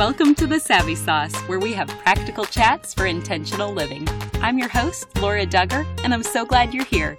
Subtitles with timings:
[0.00, 4.08] Welcome to the Savvy Sauce, where we have practical chats for intentional living.
[4.40, 7.18] I'm your host, Laura Dugger, and I'm so glad you're here.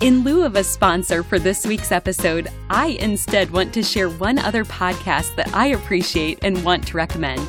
[0.00, 4.38] In lieu of a sponsor for this week's episode, I instead want to share one
[4.38, 7.40] other podcast that I appreciate and want to recommend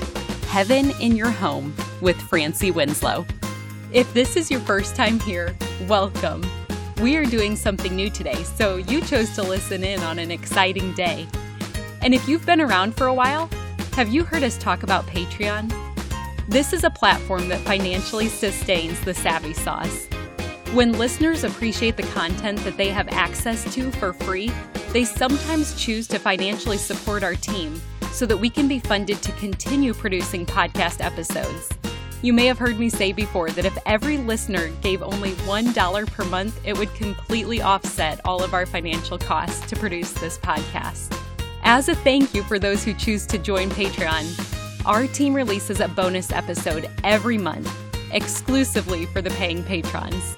[0.48, 3.24] Heaven in Your Home with Francie Winslow.
[3.96, 5.56] If this is your first time here,
[5.88, 6.46] welcome.
[7.02, 10.94] We are doing something new today, so you chose to listen in on an exciting
[10.96, 11.26] day.
[12.02, 13.50] And if you've been around for a while,
[13.94, 15.74] have you heard us talk about Patreon?
[16.50, 20.08] This is a platform that financially sustains the Savvy Sauce.
[20.74, 24.52] When listeners appreciate the content that they have access to for free,
[24.92, 29.32] they sometimes choose to financially support our team so that we can be funded to
[29.32, 31.70] continue producing podcast episodes.
[32.22, 36.26] You may have heard me say before that if every listener gave only $1 per
[36.26, 41.16] month, it would completely offset all of our financial costs to produce this podcast.
[41.64, 44.26] As a thank you for those who choose to join Patreon,
[44.86, 47.72] our team releases a bonus episode every month,
[48.12, 50.36] exclusively for the paying patrons.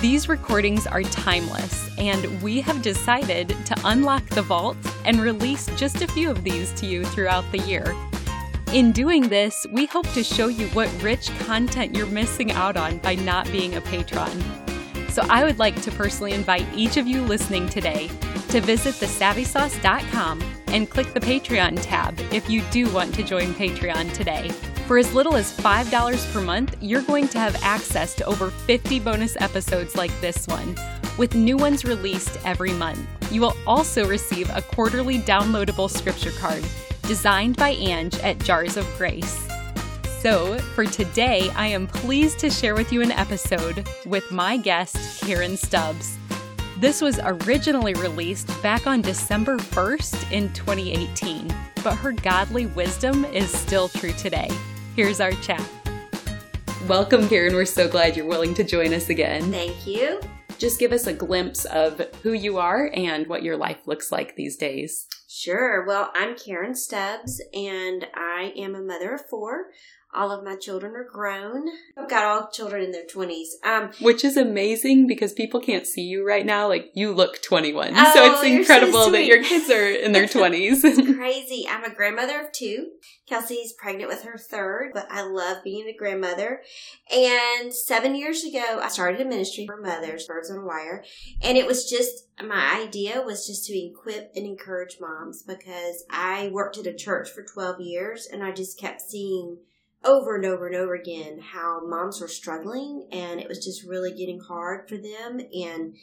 [0.00, 6.02] These recordings are timeless, and we have decided to unlock the vault and release just
[6.02, 7.94] a few of these to you throughout the year.
[8.72, 12.96] In doing this, we hope to show you what rich content you're missing out on
[12.98, 14.42] by not being a patron.
[15.10, 18.08] So I would like to personally invite each of you listening today
[18.48, 24.10] to visit thesavvysauce.com and click the Patreon tab if you do want to join Patreon
[24.14, 24.48] today.
[24.86, 29.00] For as little as $5 per month, you're going to have access to over 50
[29.00, 30.74] bonus episodes like this one,
[31.18, 33.06] with new ones released every month.
[33.30, 36.64] You will also receive a quarterly downloadable scripture card
[37.02, 39.46] designed by Ange at Jars of Grace.
[40.20, 45.20] So, for today, I am pleased to share with you an episode with my guest,
[45.22, 46.16] Karen Stubbs.
[46.78, 53.50] This was originally released back on December 1st in 2018, but her godly wisdom is
[53.50, 54.48] still true today.
[54.96, 55.64] Here's our chat.
[56.88, 57.54] Welcome, Karen.
[57.54, 59.50] We're so glad you're willing to join us again.
[59.50, 60.20] Thank you.
[60.58, 64.36] Just give us a glimpse of who you are and what your life looks like
[64.36, 65.06] these days.
[65.34, 65.82] Sure.
[65.86, 69.68] Well, I'm Karen Stubbs, and I am a mother of four.
[70.14, 71.68] All of my children are grown.
[71.96, 73.46] I've got all children in their 20s.
[73.64, 76.68] Um, Which is amazing because people can't see you right now.
[76.68, 77.92] Like, you look 21.
[77.96, 80.80] Oh, so it's incredible so that your kids are in their 20s.
[80.84, 81.66] it's crazy.
[81.68, 82.90] I'm a grandmother of two.
[83.26, 86.60] Kelsey's pregnant with her third, but I love being a grandmother.
[87.10, 91.04] And seven years ago, I started a ministry for mothers, Birds on Wire.
[91.40, 96.50] And it was just, my idea was just to equip and encourage moms because I
[96.52, 99.56] worked at a church for 12 years and I just kept seeing
[100.04, 104.12] over and over and over again how moms were struggling and it was just really
[104.12, 105.96] getting hard for them and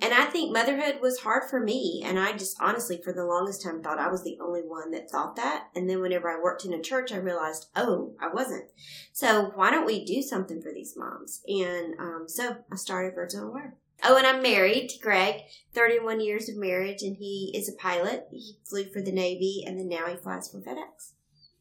[0.00, 3.62] and I think motherhood was hard for me and I just honestly for the longest
[3.62, 6.64] time thought I was the only one that thought that and then whenever I worked
[6.64, 8.64] in a church I realized oh I wasn't
[9.12, 13.52] so why don't we do something for these moms and um, so I started on
[13.52, 15.42] Wire Oh, and I'm married to Greg,
[15.72, 18.26] 31 years of marriage, and he is a pilot.
[18.30, 21.13] He flew for the Navy, and then now he flies for FedEx.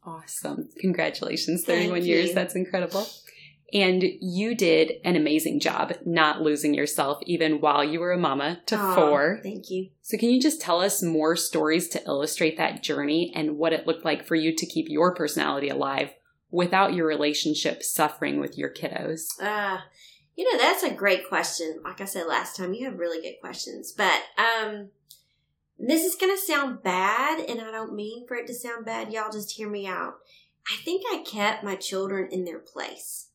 [0.05, 0.69] Awesome.
[0.79, 1.63] Congratulations.
[1.63, 2.33] 31 years.
[2.33, 3.07] That's incredible.
[3.73, 8.61] And you did an amazing job not losing yourself even while you were a mama
[8.67, 9.39] to Aww, four.
[9.41, 9.89] Thank you.
[10.03, 13.87] So, can you just tell us more stories to illustrate that journey and what it
[13.87, 16.13] looked like for you to keep your personality alive
[16.51, 19.23] without your relationship suffering with your kiddos?
[19.41, 19.79] Uh,
[20.35, 21.79] you know, that's a great question.
[21.83, 23.91] Like I said last time, you have really good questions.
[23.91, 24.89] But um,
[25.89, 29.11] this is going to sound bad, and I don't mean for it to sound bad.
[29.11, 30.15] Y'all just hear me out.
[30.71, 33.29] I think I kept my children in their place.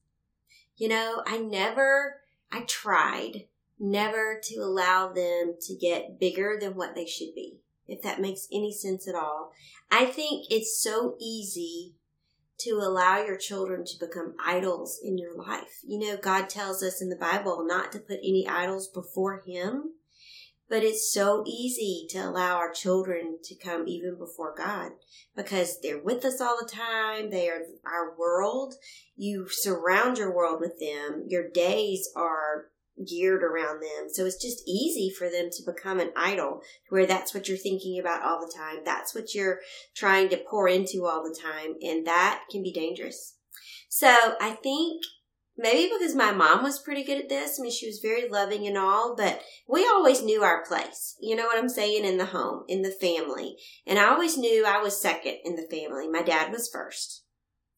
[0.76, 2.20] You know, I never,
[2.50, 3.47] I tried
[3.78, 8.48] never to allow them to get bigger than what they should be, if that makes
[8.53, 9.53] any sense at all.
[9.91, 11.94] I think it's so easy
[12.59, 15.80] to allow your children to become idols in your life.
[15.86, 19.92] You know, God tells us in the Bible not to put any idols before Him.
[20.68, 24.92] But it's so easy to allow our children to come even before God
[25.34, 27.30] because they're with us all the time.
[27.30, 28.74] They are our world.
[29.16, 31.24] You surround your world with them.
[31.26, 32.66] Your days are
[33.06, 34.09] geared around them.
[34.12, 37.98] So it's just easy for them to become an idol where that's what you're thinking
[37.98, 38.78] about all the time.
[38.84, 39.60] That's what you're
[39.94, 41.76] trying to pour into all the time.
[41.80, 43.36] And that can be dangerous.
[43.88, 45.03] So I think
[45.59, 47.59] maybe because my mom was pretty good at this.
[47.59, 51.16] I mean, she was very loving and all, but we always knew our place.
[51.21, 52.05] You know what I'm saying?
[52.05, 53.57] In the home, in the family.
[53.87, 56.09] And I always knew I was second in the family.
[56.09, 57.25] My dad was first,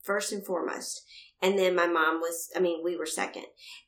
[0.03, 1.03] first and foremost.
[1.43, 3.47] And then my mom was, I mean, we were second.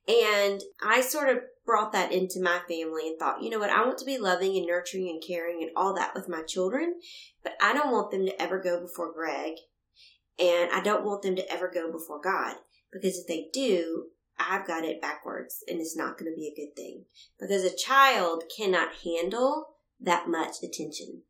[0.09, 3.85] And I sort of brought that into my family and thought, you know what, I
[3.85, 6.95] want to be loving and nurturing and caring and all that with my children,
[7.43, 9.53] but I don't want them to ever go before Greg.
[10.39, 12.57] And I don't want them to ever go before God.
[12.93, 14.07] Because if they do,
[14.39, 17.05] I've got it backwards and it's not going to be a good thing.
[17.39, 19.69] Because a child cannot handle
[20.01, 21.23] that much attention.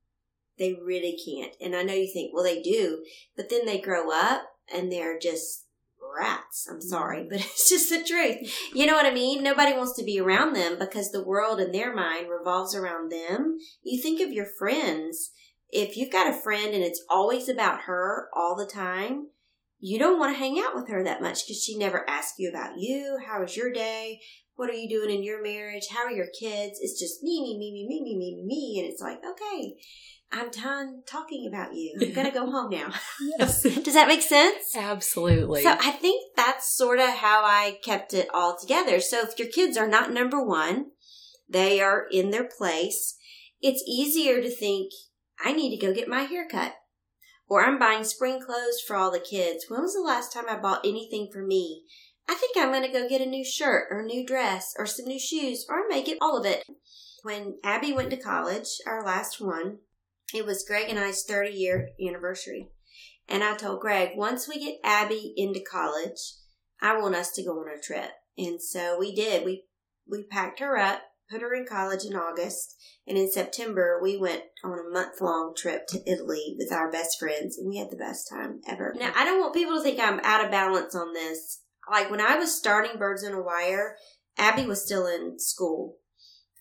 [0.59, 1.55] They really can't.
[1.61, 3.05] And I know you think, well, they do,
[3.37, 4.43] but then they grow up
[4.73, 5.67] and they're just
[6.19, 6.69] rats.
[6.71, 7.29] I'm sorry, mm-hmm.
[7.31, 8.53] but it's just the truth.
[8.75, 9.43] You know what I mean?
[9.43, 13.59] Nobody wants to be around them because the world in their mind revolves around them.
[13.83, 15.31] You think of your friends.
[15.71, 19.29] If you've got a friend and it's always about her all the time,
[19.85, 22.49] you don't want to hang out with her that much because she never asks you
[22.49, 23.19] about you.
[23.27, 24.21] How was your day?
[24.55, 25.89] What are you doing in your marriage?
[25.91, 26.79] How are your kids?
[26.81, 28.81] It's just me, me, me, me, me, me, me, me.
[28.81, 29.75] And it's like, okay,
[30.31, 31.99] I'm done talking about you.
[32.01, 32.93] I'm going to go home now.
[33.39, 33.63] Yes.
[33.63, 34.77] Does that make sense?
[34.77, 35.65] Absolutely.
[35.65, 39.01] So I think that's sort of how I kept it all together.
[39.01, 40.93] So if your kids are not number one,
[41.49, 43.17] they are in their place,
[43.61, 44.93] it's easier to think,
[45.45, 46.75] I need to go get my hair cut.
[47.49, 49.67] Or I'm buying spring clothes for all the kids.
[49.69, 51.83] When was the last time I bought anything for me?
[52.29, 54.87] I think I'm going to go get a new shirt or a new dress or
[54.87, 56.65] some new shoes or I may get all of it.
[57.23, 59.79] When Abby went to college, our last one,
[60.35, 62.71] it was Greg and I's 30 year anniversary.
[63.29, 66.35] And I told Greg, once we get Abby into college,
[66.81, 68.11] I want us to go on a trip.
[68.37, 69.45] And so we did.
[69.45, 69.65] We
[70.09, 72.77] we packed her up, put her in college in August,
[73.07, 77.19] and in September we went on a month long trip to Italy with our best
[77.19, 78.95] friends, and we had the best time ever.
[78.97, 81.63] Now I don't want people to think I'm out of balance on this.
[81.91, 83.97] Like when I was starting Birds on a Wire,
[84.37, 85.97] Abby was still in school,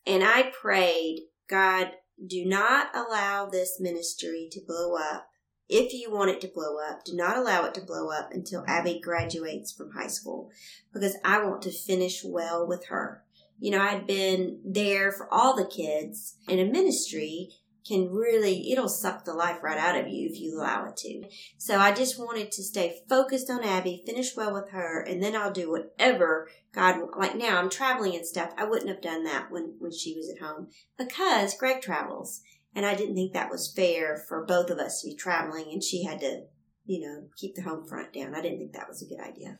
[0.07, 1.91] and I prayed, God,
[2.25, 5.27] do not allow this ministry to blow up.
[5.73, 8.65] If you want it to blow up, do not allow it to blow up until
[8.67, 10.49] Abby graduates from high school
[10.93, 13.23] because I want to finish well with her.
[13.61, 17.49] You know, I'd been there for all the kids in a ministry
[17.87, 21.23] can really, it'll suck the life right out of you if you allow it to.
[21.59, 25.35] So I just wanted to stay focused on Abby, finish well with her, and then
[25.35, 28.51] I'll do whatever God, like now I'm traveling and stuff.
[28.57, 32.41] I wouldn't have done that when, when she was at home because Greg travels.
[32.73, 35.83] And I didn't think that was fair for both of us to be traveling and
[35.83, 36.45] she had to,
[36.85, 38.33] you know, keep the home front down.
[38.33, 39.59] I didn't think that was a good idea.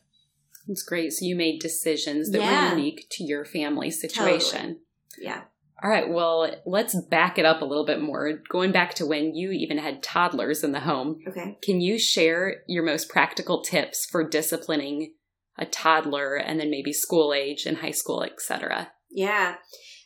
[0.66, 1.12] That's great.
[1.12, 2.70] So you made decisions that yeah.
[2.70, 4.60] were unique to your family situation.
[4.60, 4.78] Totally.
[5.18, 5.42] Yeah.
[5.82, 8.38] All right, well, let's back it up a little bit more.
[8.48, 11.18] Going back to when you even had toddlers in the home.
[11.26, 11.58] Okay.
[11.60, 15.14] Can you share your most practical tips for disciplining
[15.58, 18.92] a toddler and then maybe school age and high school, etc.?
[19.10, 19.56] Yeah.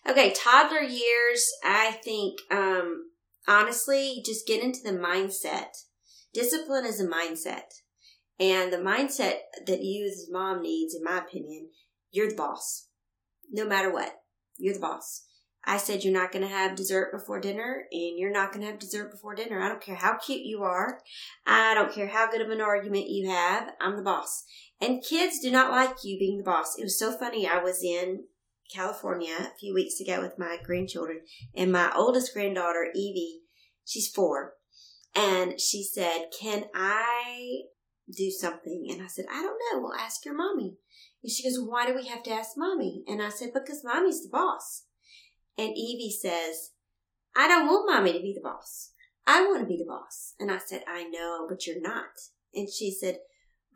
[0.08, 3.11] Okay, toddler years, I think um
[3.47, 5.85] honestly, just get into the mindset.
[6.32, 7.82] Discipline is a mindset.
[8.38, 11.71] And the mindset that you as mom needs, in my opinion,
[12.11, 12.88] you're the boss.
[13.50, 14.15] No matter what.
[14.59, 15.23] You're the boss.
[15.69, 18.71] I said you're not going to have dessert before dinner and you're not going to
[18.71, 19.61] have dessert before dinner.
[19.61, 21.00] I don't care how cute you are.
[21.44, 23.71] I don't care how good of an argument you have.
[23.81, 24.44] I'm the boss.
[24.81, 26.79] And kids do not like you being the boss.
[26.79, 27.49] It was so funny.
[27.49, 28.25] I was in
[28.73, 31.23] California a few weeks ago with my grandchildren
[31.55, 33.41] and my oldest granddaughter, Evie,
[33.85, 34.55] she's four.
[35.17, 37.63] And she said, can I
[38.15, 38.86] do something?
[38.91, 39.81] And I said, I don't know.
[39.81, 40.77] Well, ask your mommy.
[41.22, 43.03] And she goes, why do we have to ask mommy?
[43.06, 44.84] And I said, because mommy's the boss.
[45.58, 46.72] And Evie says,
[47.34, 48.93] I don't want mommy to be the boss.
[49.27, 50.34] I want to be the boss.
[50.39, 52.05] And I said, I know, but you're not.
[52.55, 53.19] And she said,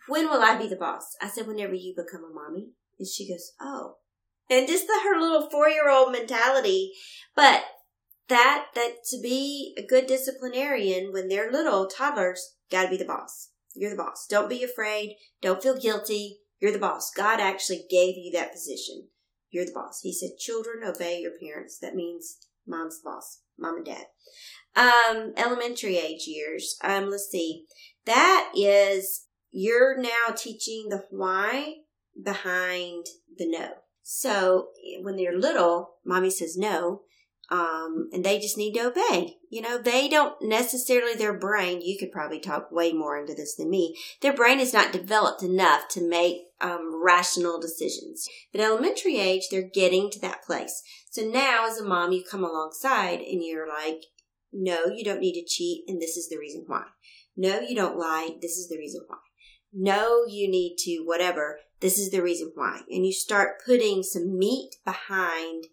[0.06, 1.16] when will I be the boss?
[1.20, 2.68] I said, whenever you become a mommy.
[2.98, 3.96] And she goes, oh.
[4.48, 6.92] And just the, her little four year old mentality.
[7.34, 7.64] But
[8.28, 13.50] that, that to be a good disciplinarian when they're little toddlers, gotta be the boss.
[13.80, 14.26] You're the boss.
[14.28, 15.16] Don't be afraid.
[15.40, 16.40] Don't feel guilty.
[16.60, 17.10] You're the boss.
[17.16, 19.08] God actually gave you that position.
[19.50, 20.00] You're the boss.
[20.02, 21.78] He said, children obey your parents.
[21.78, 24.04] That means mom's the boss, mom and dad.
[24.76, 26.76] Um, elementary age years.
[26.84, 27.64] Um, let's see.
[28.04, 31.76] That is, you're now teaching the why
[32.22, 33.70] behind the no.
[34.02, 34.68] So
[35.00, 37.00] when they're little, mommy says no,
[37.50, 39.36] um, and they just need to obey.
[39.50, 43.56] You know, they don't necessarily, their brain, you could probably talk way more into this
[43.56, 48.28] than me, their brain is not developed enough to make um, rational decisions.
[48.52, 50.82] But elementary age, they're getting to that place.
[51.10, 54.04] So now, as a mom, you come alongside and you're like,
[54.52, 56.84] no, you don't need to cheat, and this is the reason why.
[57.36, 59.18] No, you don't lie, this is the reason why.
[59.72, 62.82] No, you need to whatever, this is the reason why.
[62.88, 65.64] And you start putting some meat behind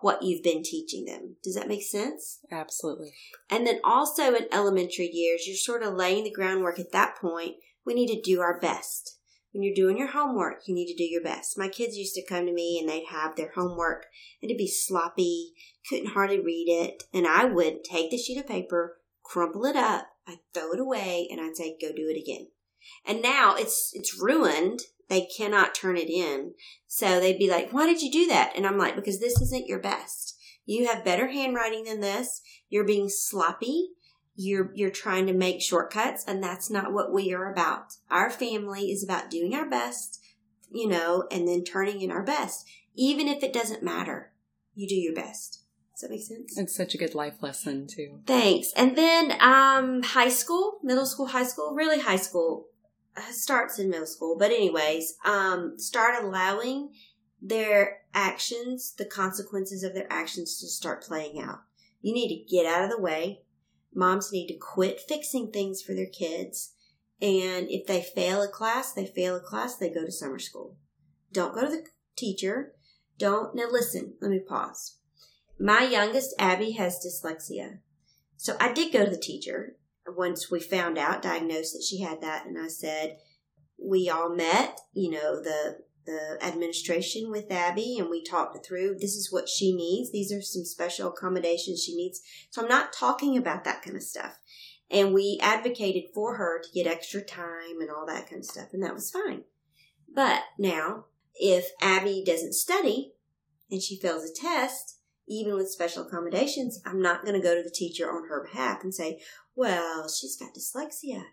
[0.00, 1.36] what you've been teaching them.
[1.42, 2.38] Does that make sense?
[2.50, 3.14] Absolutely.
[3.50, 7.56] And then also in elementary years, you're sort of laying the groundwork at that point.
[7.84, 9.18] We need to do our best.
[9.52, 11.58] when you're doing your homework, you need to do your best.
[11.58, 14.06] My kids used to come to me and they'd have their homework
[14.42, 15.52] and it'd be sloppy,
[15.88, 17.04] couldn't hardly read it.
[17.14, 21.26] And I would take the sheet of paper, crumple it up, I'd throw it away,
[21.30, 22.48] and I'd say, go do it again.
[23.06, 24.80] And now it's it's ruined.
[25.08, 26.54] They cannot turn it in.
[26.86, 28.52] So they'd be like, Why did you do that?
[28.56, 30.36] And I'm like, Because this isn't your best.
[30.66, 32.42] You have better handwriting than this.
[32.68, 33.90] You're being sloppy
[34.40, 38.92] you're you're trying to make shortcuts and that's not what we are about our family
[38.92, 40.20] is about doing our best
[40.70, 44.30] you know and then turning in our best even if it doesn't matter
[44.76, 45.64] you do your best
[45.98, 50.02] does that make sense it's such a good life lesson too thanks and then um
[50.02, 52.66] high school middle school high school really high school
[53.16, 56.90] uh, starts in middle school but anyways um start allowing
[57.40, 61.60] their actions the consequences of their actions to start playing out
[62.00, 63.40] you need to get out of the way
[63.94, 66.74] Moms need to quit fixing things for their kids.
[67.20, 70.76] And if they fail a class, they fail a class, they go to summer school.
[71.32, 71.84] Don't go to the
[72.16, 72.74] teacher.
[73.18, 74.97] Don't, now listen, let me pause.
[75.58, 77.78] My youngest, Abby, has dyslexia.
[78.36, 82.20] So I did go to the teacher once we found out, diagnosed that she had
[82.20, 82.46] that.
[82.46, 83.18] And I said,
[83.78, 89.14] we all met, you know, the the administration with Abby and we talked through this
[89.14, 90.10] is what she needs.
[90.10, 92.22] These are some special accommodations she needs.
[92.48, 94.38] So I'm not talking about that kind of stuff.
[94.90, 98.68] And we advocated for her to get extra time and all that kind of stuff,
[98.72, 99.42] and that was fine.
[100.12, 103.12] But now, if Abby doesn't study
[103.70, 104.97] and she fails a test,
[105.28, 108.82] even with special accommodations, I'm not going to go to the teacher on her behalf
[108.82, 109.20] and say,
[109.54, 111.24] well, she's got dyslexia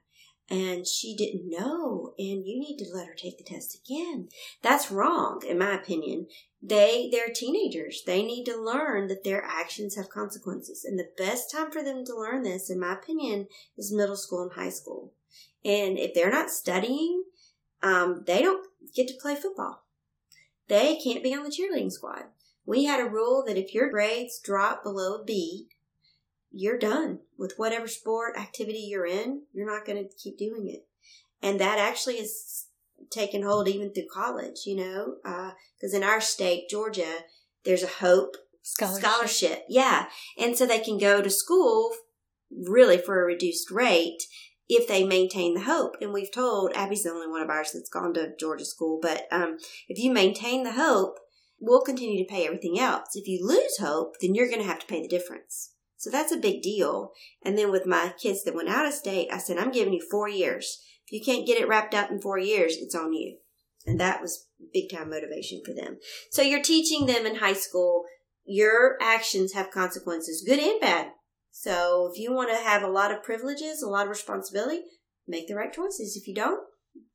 [0.50, 4.30] and she didn't know and you need to let her take the test again.
[4.62, 6.28] That's wrong in my opinion.
[6.62, 8.04] They they're teenagers.
[8.06, 10.84] They need to learn that their actions have consequences.
[10.84, 13.48] And the best time for them to learn this in my opinion
[13.78, 15.14] is middle school and high school.
[15.64, 17.24] And if they're not studying
[17.86, 19.84] um, they don't get to play football.
[20.68, 22.24] They can't be on the cheerleading squad
[22.66, 25.68] we had a rule that if your grades drop below a b
[26.58, 29.42] you're done with whatever sport activity you're in.
[29.54, 30.88] You're not going to keep doing it.
[31.44, 32.68] And that actually is
[33.12, 35.16] taken hold even through college, you know,
[35.76, 37.24] because uh, in our state, Georgia,
[37.66, 39.04] there's a hope scholarship.
[39.04, 39.66] scholarship.
[39.68, 40.06] Yeah.
[40.40, 41.92] And so they can go to school
[42.50, 44.24] really for a reduced rate
[44.70, 45.98] if they maintain the hope.
[46.00, 49.28] And we've told Abby's the only one of ours that's gone to Georgia school, but
[49.30, 49.58] um,
[49.90, 51.20] if you maintain the hope,
[51.60, 53.10] we'll continue to pay everything else.
[53.16, 55.74] If you lose hope, then you're going to have to pay the difference.
[55.98, 57.12] So that's a big deal.
[57.44, 60.06] And then with my kids that went out of state, I said, I'm giving you
[60.12, 60.80] four years.
[61.08, 63.38] If you can't get it wrapped up in four years, it's on you.
[63.86, 65.98] And that was big time motivation for them.
[66.32, 68.04] So you're teaching them in high school,
[68.46, 71.12] your actions have consequences, good and bad.
[71.52, 74.82] So if you want to have a lot of privileges, a lot of responsibility,
[75.28, 76.18] make the right choices.
[76.20, 76.62] If you don't,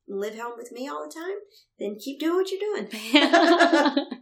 [0.07, 1.37] live home with me all the time,
[1.79, 4.07] then keep doing what you're doing.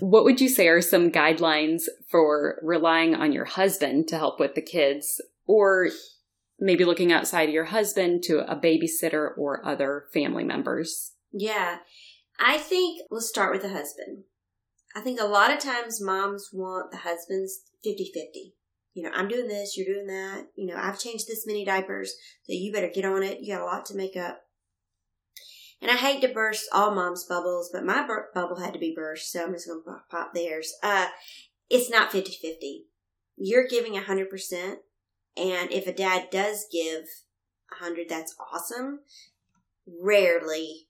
[0.00, 4.54] what would you say are some guidelines for relying on your husband to help with
[4.54, 5.88] the kids or
[6.58, 11.12] maybe looking outside of your husband to a babysitter or other family members?
[11.32, 11.78] Yeah.
[12.38, 14.24] I think we'll start with the husband.
[14.94, 18.54] I think a lot of times moms want the husbands 50 50.
[18.94, 20.48] You know, I'm doing this, you're doing that.
[20.54, 22.10] You know, I've changed this many diapers,
[22.42, 23.40] so you better get on it.
[23.40, 24.42] You got a lot to make up.
[25.82, 28.94] And I hate to burst all mom's bubbles, but my bur- bubble had to be
[28.94, 30.72] burst, so I'm just going to pop theirs.
[30.80, 31.08] Uh,
[31.68, 32.84] it's not 50 50.
[33.36, 34.76] You're giving 100%.
[35.36, 37.04] And if a dad does give
[37.80, 39.00] 100, that's awesome.
[40.00, 40.86] Rarely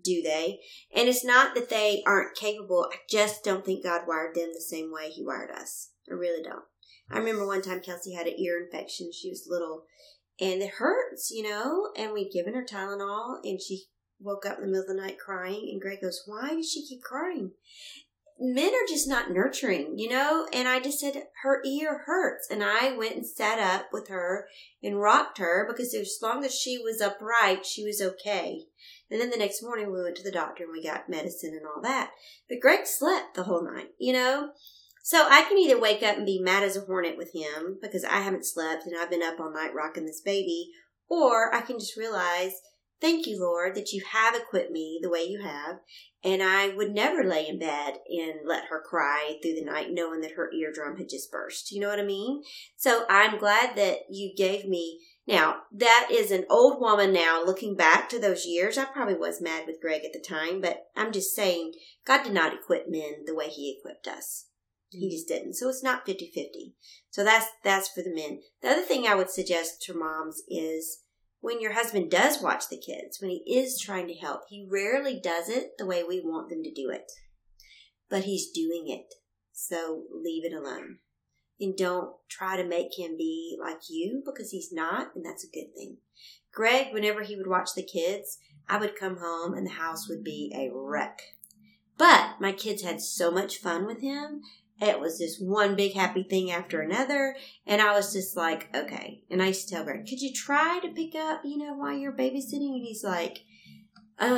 [0.00, 0.60] do they.
[0.94, 2.86] And it's not that they aren't capable.
[2.92, 5.90] I just don't think God wired them the same way He wired us.
[6.08, 6.64] I really don't.
[7.10, 9.10] I remember one time Kelsey had an ear infection.
[9.12, 9.84] She was little
[10.40, 13.86] and it hurts, you know, and we'd given her Tylenol and she
[14.20, 16.86] woke up in the middle of the night crying, and Greg goes, Why does she
[16.86, 17.52] keep crying?
[18.40, 20.46] Men are just not nurturing, you know?
[20.52, 22.48] And I just said, Her ear hurts.
[22.48, 24.46] And I went and sat up with her
[24.82, 28.62] and rocked her because as long as she was upright, she was okay.
[29.10, 31.66] And then the next morning we went to the doctor and we got medicine and
[31.66, 32.10] all that.
[32.48, 34.50] But Greg slept the whole night, you know?
[35.02, 38.04] So I can either wake up and be mad as a hornet with him because
[38.04, 40.70] I haven't slept and I've been up all night rocking this baby,
[41.08, 42.52] or I can just realize
[43.00, 45.78] Thank you, Lord, that you have equipped me the way you have.
[46.24, 50.20] And I would never lay in bed and let her cry through the night knowing
[50.22, 51.70] that her eardrum had just burst.
[51.70, 52.42] You know what I mean?
[52.76, 55.00] So I'm glad that you gave me.
[55.28, 58.76] Now, that is an old woman now looking back to those years.
[58.76, 61.74] I probably was mad with Greg at the time, but I'm just saying
[62.04, 64.46] God did not equip men the way he equipped us.
[64.90, 65.10] He mm-hmm.
[65.12, 65.54] just didn't.
[65.54, 66.72] So it's not 50-50.
[67.10, 68.40] So that's that's for the men.
[68.62, 71.02] The other thing I would suggest to moms is
[71.40, 75.20] when your husband does watch the kids, when he is trying to help, he rarely
[75.20, 77.10] does it the way we want them to do it.
[78.08, 79.14] But he's doing it.
[79.52, 80.98] So leave it alone.
[81.60, 85.50] And don't try to make him be like you because he's not, and that's a
[85.50, 85.98] good thing.
[86.52, 90.22] Greg, whenever he would watch the kids, I would come home and the house would
[90.22, 91.20] be a wreck.
[91.96, 94.42] But my kids had so much fun with him
[94.80, 97.34] it was just one big happy thing after another.
[97.66, 99.22] And I was just like, okay.
[99.30, 101.96] And I used to tell Greg, could you try to pick up, you know, while
[101.96, 102.74] you're babysitting?
[102.74, 103.44] And he's like,
[104.20, 104.28] uh,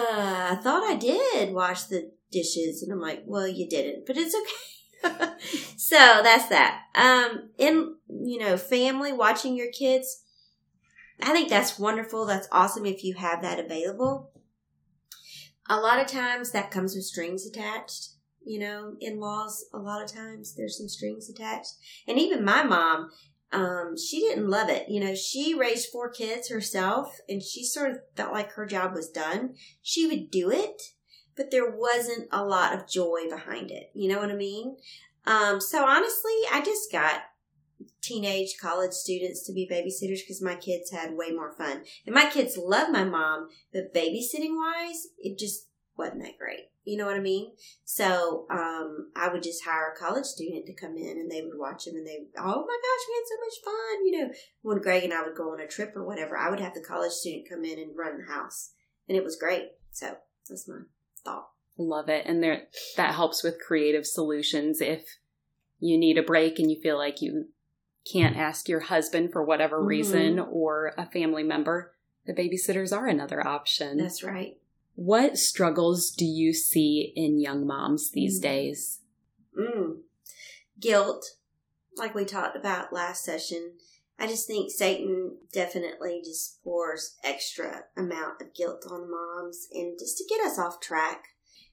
[0.50, 2.82] I thought I did wash the dishes.
[2.82, 5.32] And I'm like, well, you didn't, but it's okay.
[5.76, 6.84] so that's that.
[6.94, 10.22] Um, in, you know, family, watching your kids,
[11.22, 12.24] I think that's wonderful.
[12.24, 14.30] That's awesome if you have that available.
[15.68, 20.02] A lot of times that comes with strings attached you know, in laws, a lot
[20.02, 21.74] of times there's some strings attached.
[22.06, 23.10] And even my mom,
[23.52, 24.88] um, she didn't love it.
[24.88, 28.94] You know, she raised four kids herself and she sort of felt like her job
[28.94, 29.54] was done.
[29.82, 30.82] She would do it,
[31.36, 33.90] but there wasn't a lot of joy behind it.
[33.94, 34.76] You know what I mean?
[35.26, 37.22] Um, so honestly, I just got
[38.02, 41.82] teenage college students to be babysitters because my kids had way more fun.
[42.06, 45.66] And my kids love my mom, but babysitting wise, it just
[46.00, 46.70] wasn't that great.
[46.84, 47.52] You know what I mean?
[47.84, 51.58] So um, I would just hire a college student to come in and they would
[51.58, 54.06] watch them and they, oh my gosh, we had so much fun.
[54.06, 56.60] You know, when Greg and I would go on a trip or whatever, I would
[56.60, 58.72] have the college student come in and run the house.
[59.08, 59.72] And it was great.
[59.92, 60.16] So
[60.48, 60.76] that's my
[61.22, 61.50] thought.
[61.76, 62.24] Love it.
[62.26, 62.62] And there,
[62.96, 64.80] that helps with creative solutions.
[64.80, 65.04] If
[65.78, 67.48] you need a break and you feel like you
[68.10, 69.86] can't ask your husband for whatever mm-hmm.
[69.86, 71.92] reason or a family member,
[72.26, 73.98] the babysitters are another option.
[73.98, 74.56] That's right.
[75.02, 78.42] What struggles do you see in young moms these mm.
[78.42, 79.00] days?
[79.58, 80.00] Mm.
[80.78, 81.24] Guilt,
[81.96, 83.76] like we talked about last session.
[84.18, 90.18] I just think Satan definitely just pours extra amount of guilt on moms and just
[90.18, 91.28] to get us off track.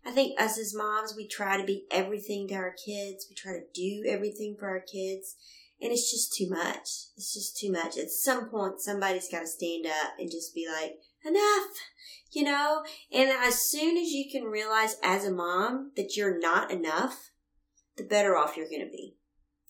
[0.06, 3.28] I think us as moms, we try to be everything to our kids.
[3.30, 5.36] We try to do everything for our kids.
[5.82, 6.88] And it's just too much.
[7.18, 7.98] It's just too much.
[7.98, 11.68] At some point, somebody's got to stand up and just be like, enough,
[12.32, 12.84] you know?
[13.12, 17.32] And as soon as you can realize as a mom that you're not enough,
[17.98, 19.16] the better off you're going to be.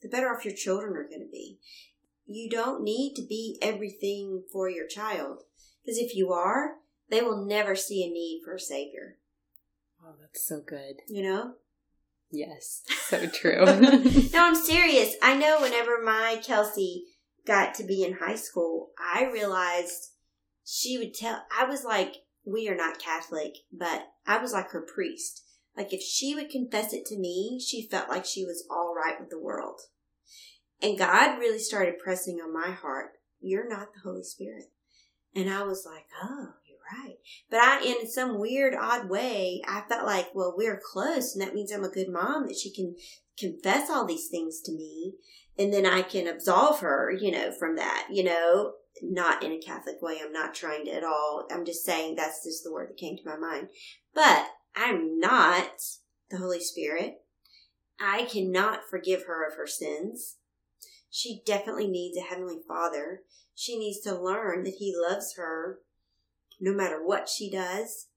[0.02, 1.60] The better off your children are going to be.
[2.26, 5.44] You don't need to be everything for your child.
[5.84, 6.76] Because if you are,
[7.10, 9.18] they will never see a need for a savior.
[10.04, 10.98] Oh, that's so good.
[11.08, 11.54] You know?
[12.30, 13.64] Yes, so true.
[14.34, 15.16] no, I'm serious.
[15.22, 17.06] I know whenever my Kelsey
[17.46, 20.10] got to be in high school, I realized
[20.70, 24.82] she would tell, I was like, we are not Catholic, but I was like her
[24.82, 25.44] priest.
[25.78, 29.18] Like if she would confess it to me, she felt like she was all right
[29.18, 29.80] with the world.
[30.82, 34.66] And God really started pressing on my heart, you're not the Holy Spirit.
[35.34, 37.16] And I was like, oh, you're right.
[37.50, 41.56] But I, in some weird, odd way, I felt like, well, we're close and that
[41.56, 42.96] means I'm a good mom that she can
[43.40, 45.14] confess all these things to me
[45.58, 49.60] and then I can absolve her, you know, from that, you know, not in a
[49.60, 50.20] Catholic way.
[50.22, 51.48] I'm not trying to at all.
[51.52, 53.70] I'm just saying that's just the word that came to my mind.
[54.14, 55.82] But I'm not
[56.30, 57.22] the Holy Spirit.
[58.00, 60.38] I cannot forgive her of her sins.
[61.10, 63.22] She definitely needs a Heavenly Father.
[63.56, 65.80] She needs to learn that He loves her
[66.60, 68.08] no matter what she does.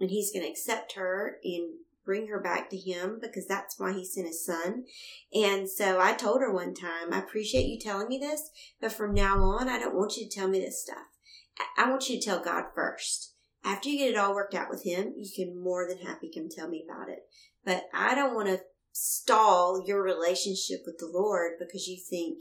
[0.00, 3.92] And He's going to accept her and bring her back to him because that's why
[3.92, 4.84] he sent his son.
[5.32, 9.14] And so I told her one time, I appreciate you telling me this, but from
[9.14, 11.06] now on, I don't want you to tell me this stuff.
[11.76, 13.34] I want you to tell God first.
[13.64, 16.48] After you get it all worked out with him, you can more than happy come
[16.50, 17.20] tell me about it.
[17.64, 18.60] But I don't want to
[18.92, 22.40] stall your relationship with the Lord because you think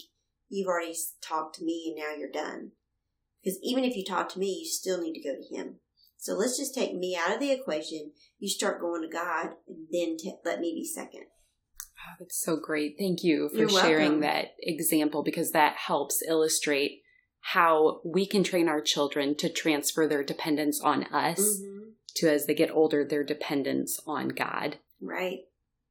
[0.50, 2.72] you've already talked to me and now you're done.
[3.44, 5.80] Because even if you talk to me, you still need to go to him.
[6.22, 8.12] So let's just take me out of the equation.
[8.38, 11.24] You start going to God, and then t- let me be second.
[11.98, 12.94] Oh, that's so great.
[13.00, 14.22] Thank you for You're sharing welcome.
[14.22, 17.02] that example because that helps illustrate
[17.40, 21.90] how we can train our children to transfer their dependence on us mm-hmm.
[22.18, 24.78] to, as they get older, their dependence on God.
[25.02, 25.40] Right.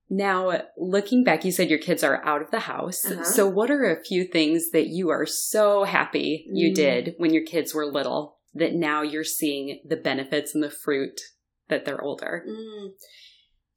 [0.08, 3.04] Now, looking back, you said your kids are out of the house.
[3.04, 3.24] Uh-huh.
[3.24, 6.74] So, what are a few things that you are so happy you mm.
[6.76, 8.36] did when your kids were little?
[8.54, 11.20] That now you're seeing the benefits and the fruit
[11.68, 12.44] that they're older.
[12.48, 12.90] Mm.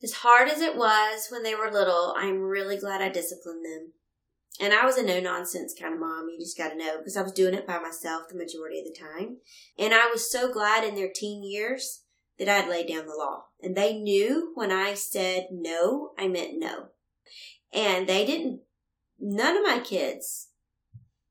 [0.04, 3.94] As hard as it was when they were little, I'm really glad I disciplined them.
[4.60, 7.24] And I was a no nonsense kind of mom, you just gotta know, because I
[7.24, 9.38] was doing it by myself the majority of the time.
[9.80, 12.04] And I was so glad in their teen years
[12.38, 13.46] that I'd laid down the law.
[13.62, 16.88] And they knew when I said no, I meant no.
[17.74, 18.62] And they didn't,
[19.20, 20.50] none of my kids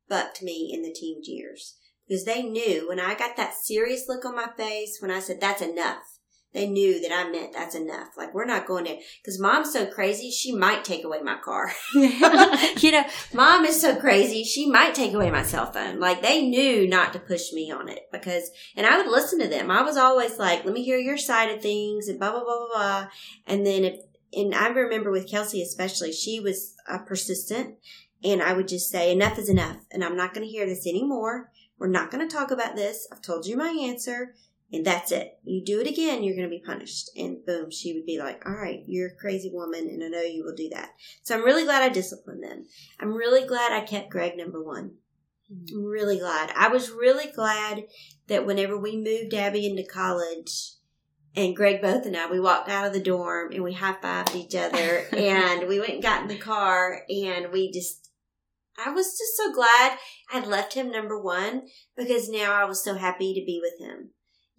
[0.08, 1.76] bucked me in the teen years
[2.12, 5.40] because they knew when I got that serious look on my face when I said,
[5.40, 6.18] that's enough.
[6.52, 8.08] They knew that I meant that's enough.
[8.18, 11.72] Like we're not going to, because mom's so crazy, she might take away my car.
[11.94, 16.00] you know, mom is so crazy, she might take away my cell phone.
[16.00, 19.48] Like they knew not to push me on it because, and I would listen to
[19.48, 19.70] them.
[19.70, 22.58] I was always like, let me hear your side of things and blah, blah, blah,
[22.58, 23.08] blah, blah.
[23.46, 24.00] And then if,
[24.34, 27.76] and I remember with Kelsey especially, she was uh, persistent
[28.22, 29.78] and I would just say, enough is enough.
[29.90, 31.50] And I'm not going to hear this anymore.
[31.82, 33.08] We're not going to talk about this.
[33.10, 34.36] I've told you my answer
[34.72, 35.40] and that's it.
[35.42, 37.10] You do it again, you're going to be punished.
[37.16, 40.22] And boom, she would be like, all right, you're a crazy woman, and I know
[40.22, 40.90] you will do that.
[41.24, 42.66] So I'm really glad I disciplined them.
[43.00, 44.92] I'm really glad I kept Greg number one.
[45.48, 45.64] Hmm.
[45.74, 46.52] I'm really glad.
[46.56, 47.82] I was really glad
[48.28, 50.74] that whenever we moved Abby into college,
[51.34, 54.36] and Greg both and I, we walked out of the dorm and we high fived
[54.36, 58.01] each other, and we went and got in the car, and we just
[58.78, 59.98] I was just so glad
[60.32, 61.62] I'd left him number one
[61.96, 64.10] because now I was so happy to be with him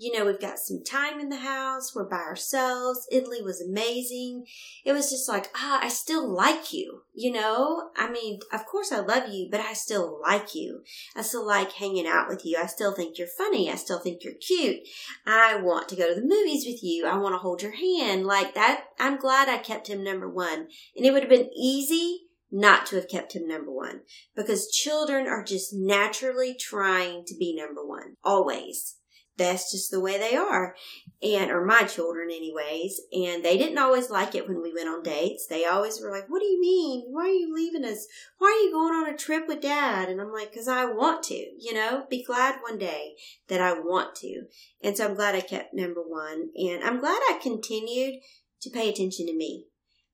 [0.03, 1.95] you know, we've got some time in the house.
[1.95, 3.07] We're by ourselves.
[3.11, 4.45] Italy was amazing.
[4.83, 7.89] It was just like, ah, I still like you, you know?
[7.95, 10.81] I mean, of course I love you, but I still like you.
[11.15, 12.57] I still like hanging out with you.
[12.61, 13.71] I still think you're funny.
[13.71, 14.81] I still think you're cute.
[15.25, 17.05] I want to go to the movies with you.
[17.05, 18.85] I want to hold your hand like that.
[18.99, 20.67] I'm glad I kept him number one.
[20.97, 22.23] And it would have been easy
[22.53, 24.01] not to have kept him number one
[24.35, 28.97] because children are just naturally trying to be number one always.
[29.35, 30.75] That's just the way they are
[31.23, 35.01] and or my children anyways and they didn't always like it when we went on
[35.01, 35.47] dates.
[35.47, 37.05] They always were like what do you mean?
[37.09, 38.05] Why are you leaving us?
[38.37, 40.07] Why are you going on a trip with dad?
[40.07, 42.05] And i'm like because i want to you know?
[42.07, 43.13] Be glad one day
[43.47, 44.43] that i want to
[44.83, 48.19] and so i'm glad i kept number one and i'm glad i continued
[48.61, 49.65] to pay attention to me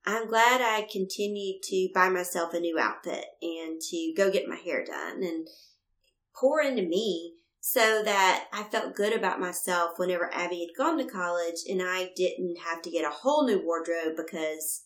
[0.09, 4.55] i'm glad i continued to buy myself a new outfit and to go get my
[4.55, 5.47] hair done and
[6.35, 11.03] pour into me so that I felt good about myself whenever Abby had gone to
[11.03, 14.85] college and I didn't have to get a whole new wardrobe because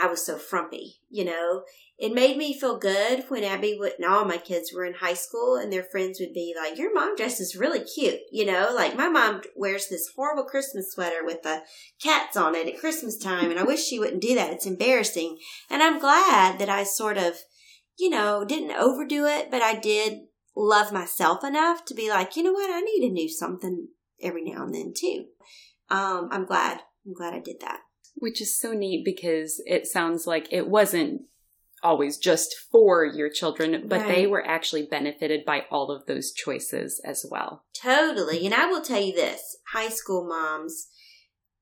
[0.00, 1.64] I was so frumpy, you know.
[1.98, 5.14] It made me feel good when Abby would, and all my kids were in high
[5.14, 8.72] school and their friends would be like, Your mom dresses really cute, you know.
[8.74, 11.62] Like my mom wears this horrible Christmas sweater with the
[12.02, 14.50] cats on it at Christmas time, and I wish she wouldn't do that.
[14.50, 15.38] It's embarrassing.
[15.68, 17.34] And I'm glad that I sort of,
[17.98, 20.20] you know, didn't overdo it, but I did
[20.56, 23.88] love myself enough to be like, you know what, I need to do something
[24.22, 25.26] every now and then too.
[25.90, 26.80] Um, I'm glad.
[27.06, 27.80] I'm glad I did that.
[28.14, 31.22] Which is so neat because it sounds like it wasn't
[31.82, 34.14] always just for your children, but right.
[34.14, 37.64] they were actually benefited by all of those choices as well.
[37.74, 38.44] Totally.
[38.44, 40.88] And I will tell you this high school moms,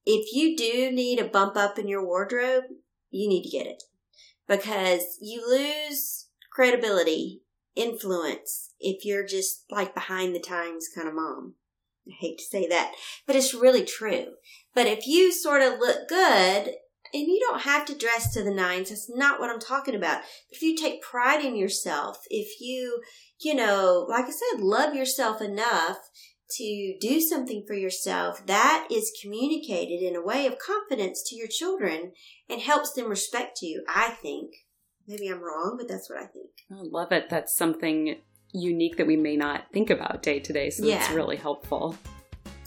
[0.05, 2.65] if you do need a bump up in your wardrobe,
[3.11, 3.83] you need to get it
[4.49, 7.43] because you lose credibility
[7.77, 11.55] influence if you're just like behind the times kind of mom.
[12.09, 12.95] I hate to say that,
[13.27, 14.35] but it's really true.
[14.75, 16.75] But if you sort of look good,
[17.13, 20.23] and you don't have to dress to the nines, that's not what I'm talking about.
[20.51, 23.01] If you take pride in yourself, if you,
[23.41, 25.99] you know, like I said, love yourself enough
[26.57, 31.49] to do something for yourself, that is communicated in a way of confidence to your
[31.49, 32.13] children
[32.49, 34.53] and helps them respect you, I think.
[35.07, 36.51] Maybe I'm wrong, but that's what I think.
[36.71, 37.31] I love it.
[37.31, 38.17] That's something
[38.53, 40.71] unique that we may not think about day to day.
[40.71, 40.97] So yeah.
[40.97, 41.97] it's really helpful.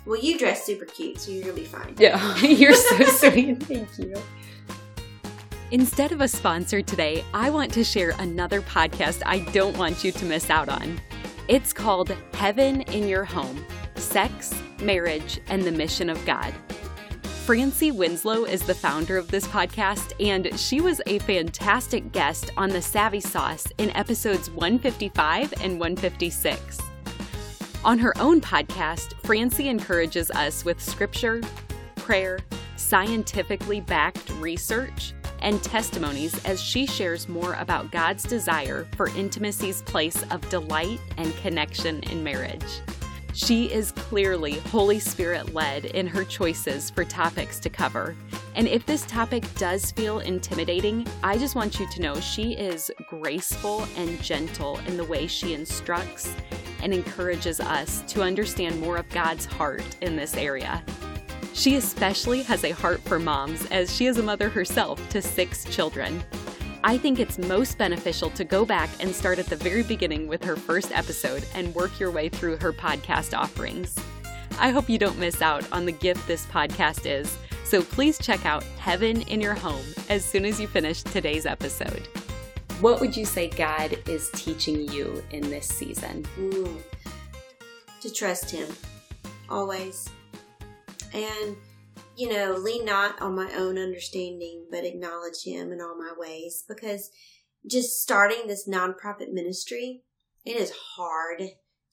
[0.06, 1.96] Well, you dress super cute, so you're going to be fine.
[1.98, 3.62] Yeah, you're so sweet.
[3.64, 4.16] Thank you.
[5.72, 10.12] Instead of a sponsor today, I want to share another podcast I don't want you
[10.12, 11.00] to miss out on.
[11.48, 13.66] It's called Heaven in Your Home
[13.96, 16.54] Sex, Marriage, and the Mission of God.
[17.46, 22.70] Francie Winslow is the founder of this podcast, and she was a fantastic guest on
[22.70, 26.80] the Savvy Sauce in episodes 155 and 156.
[27.84, 31.42] On her own podcast, Francie encourages us with scripture,
[31.96, 32.40] prayer,
[32.76, 40.24] scientifically backed research, and testimonies as she shares more about God's desire for intimacy's place
[40.30, 42.82] of delight and connection in marriage.
[43.34, 48.16] She is clearly Holy Spirit led in her choices for topics to cover.
[48.56, 52.92] And if this topic does feel intimidating, I just want you to know she is
[53.10, 56.36] graceful and gentle in the way she instructs
[56.84, 60.84] and encourages us to understand more of God's heart in this area.
[61.54, 65.64] She especially has a heart for moms, as she is a mother herself to six
[65.66, 66.24] children.
[66.84, 70.44] I think it's most beneficial to go back and start at the very beginning with
[70.44, 73.96] her first episode and work your way through her podcast offerings.
[74.60, 78.48] I hope you don't miss out on the gift this podcast is, so please check
[78.48, 82.08] out Heaven in Your Home as soon as you finish today's episode.
[82.80, 86.26] What would you say God is teaching you in this season?
[86.40, 86.80] Ooh.
[88.02, 88.68] to trust Him
[89.50, 90.10] always.
[91.14, 91.56] And,
[92.22, 96.64] you know, lean not on my own understanding, but acknowledge Him in all my ways.
[96.68, 97.10] Because
[97.68, 100.04] just starting this nonprofit ministry,
[100.46, 101.42] it is hard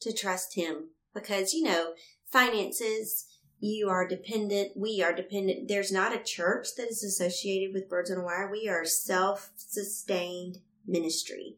[0.03, 1.95] to trust Him because, you know,
[2.31, 3.25] finances,
[3.59, 5.67] you are dependent, we are dependent.
[5.67, 8.51] There's not a church that is associated with Birds on a Wire.
[8.53, 11.57] We are self sustained ministry.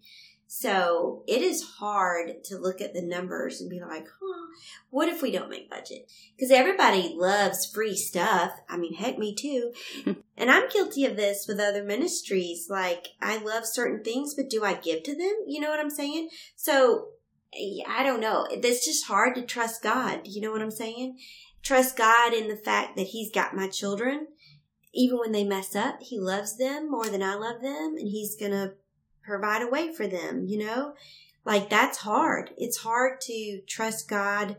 [0.53, 4.47] So it is hard to look at the numbers and be like, huh,
[4.91, 6.11] what if we don't make budget?
[6.35, 8.55] Because everybody loves free stuff.
[8.69, 9.73] I mean, heck, me too.
[10.37, 12.67] and I'm guilty of this with other ministries.
[12.69, 15.45] Like, I love certain things, but do I give to them?
[15.47, 16.31] You know what I'm saying?
[16.57, 17.11] So
[17.55, 18.49] eh, I don't know.
[18.51, 20.23] It's just hard to trust God.
[20.25, 21.17] You know what I'm saying?
[21.63, 24.27] Trust God in the fact that He's got my children.
[24.93, 28.35] Even when they mess up, He loves them more than I love them, and He's
[28.35, 28.73] going to
[29.31, 30.95] provide a way for them, you know?
[31.45, 32.51] Like that's hard.
[32.59, 34.57] It's hard to trust God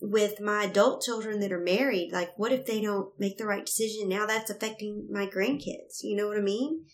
[0.00, 2.10] with my adult children that are married.
[2.12, 4.08] Like, what if they don't make the right decision?
[4.08, 6.02] Now that's affecting my grandkids.
[6.02, 6.84] You know what I mean?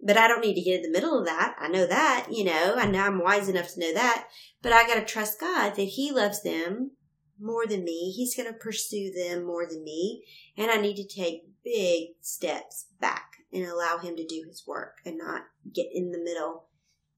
[0.00, 1.56] But I don't need to get in the middle of that.
[1.58, 4.28] I know that, you know, I know I'm wise enough to know that.
[4.62, 6.92] But I got to trust God that He loves them
[7.40, 8.12] more than me.
[8.12, 10.24] He's going to pursue them more than me.
[10.56, 14.96] And I need to take big steps back and allow him to do his work
[15.04, 16.64] and not get in the middle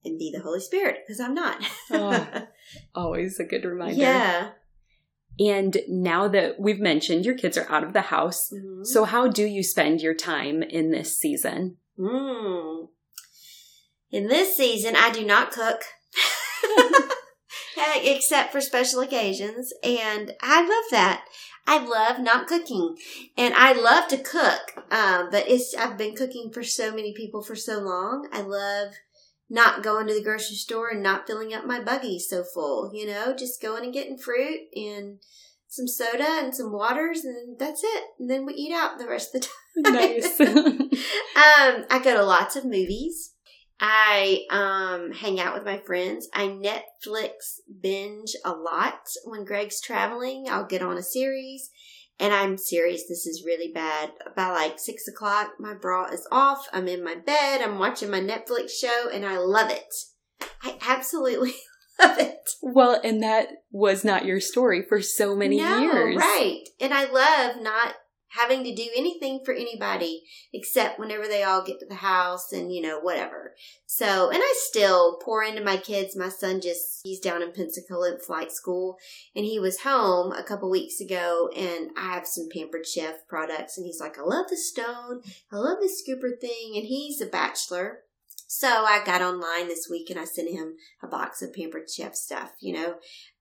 [0.03, 1.63] and be the Holy Spirit because I'm not.
[1.91, 2.47] oh,
[2.95, 3.95] always a good reminder.
[3.95, 4.49] Yeah.
[5.39, 8.83] And now that we've mentioned your kids are out of the house, mm-hmm.
[8.83, 11.77] so how do you spend your time in this season?
[11.99, 12.87] Mm.
[14.11, 15.81] In this season, I do not cook.
[17.77, 19.73] Except for special occasions.
[19.83, 21.25] And I love that.
[21.67, 22.95] I love not cooking
[23.37, 24.85] and I love to cook.
[24.91, 28.29] Um, but it's, I've been cooking for so many people for so long.
[28.31, 28.93] I love
[29.49, 33.07] not going to the grocery store and not filling up my buggy so full, you
[33.07, 35.19] know, just going and getting fruit and
[35.67, 38.03] some soda and some waters and that's it.
[38.19, 39.47] And then we eat out the rest of the
[39.83, 39.93] time.
[39.93, 40.39] Nice.
[40.39, 43.33] um, I go to lots of movies.
[43.79, 46.29] I um, hang out with my friends.
[46.33, 50.45] I Netflix binge a lot when Greg's traveling.
[50.49, 51.69] I'll get on a series.
[52.17, 54.11] And I'm serious, this is really bad.
[54.37, 56.65] By like six o'clock, my bra is off.
[56.71, 57.61] I'm in my bed.
[57.61, 59.93] I'm watching my Netflix show and I love it.
[60.63, 61.55] I absolutely
[61.99, 62.49] love it.
[62.61, 66.15] Well, and that was not your story for so many no, years.
[66.15, 66.63] Right.
[66.79, 67.95] And I love not
[68.39, 72.73] having to do anything for anybody except whenever they all get to the house and,
[72.73, 73.53] you know, whatever.
[73.85, 76.15] So, and I still pour into my kids.
[76.15, 78.97] My son just, he's down in Pensacola at flight school
[79.35, 83.77] and he was home a couple weeks ago and I have some Pampered Chef products
[83.77, 85.21] and he's like, I love the stone.
[85.51, 86.73] I love the scooper thing.
[86.75, 87.99] And he's a bachelor.
[88.47, 92.15] So I got online this week and I sent him a box of Pampered Chef
[92.15, 92.95] stuff, you know.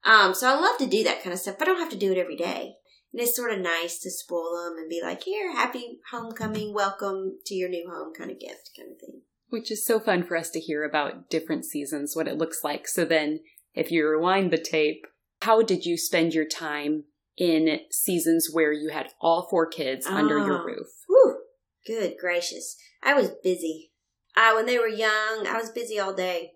[0.05, 1.97] Um, so I love to do that kind of stuff, but I don't have to
[1.97, 2.77] do it every day.
[3.15, 7.39] And it's sort of nice to spoil them and be like, here, happy homecoming, welcome
[7.47, 9.21] to your new home kind of gift kind of thing.
[9.51, 12.89] Which is so fun for us to hear about different seasons, what it looks like.
[12.89, 13.39] So then,
[13.73, 15.07] if you rewind the tape,
[15.43, 17.05] how did you spend your time
[17.37, 20.65] in seasons where you had all four kids oh, under your ah.
[20.65, 20.89] roof?
[21.07, 21.39] Whew,
[21.87, 22.77] good gracious.
[23.01, 23.93] I was busy.
[24.35, 26.55] I, when they were young, I was busy all day.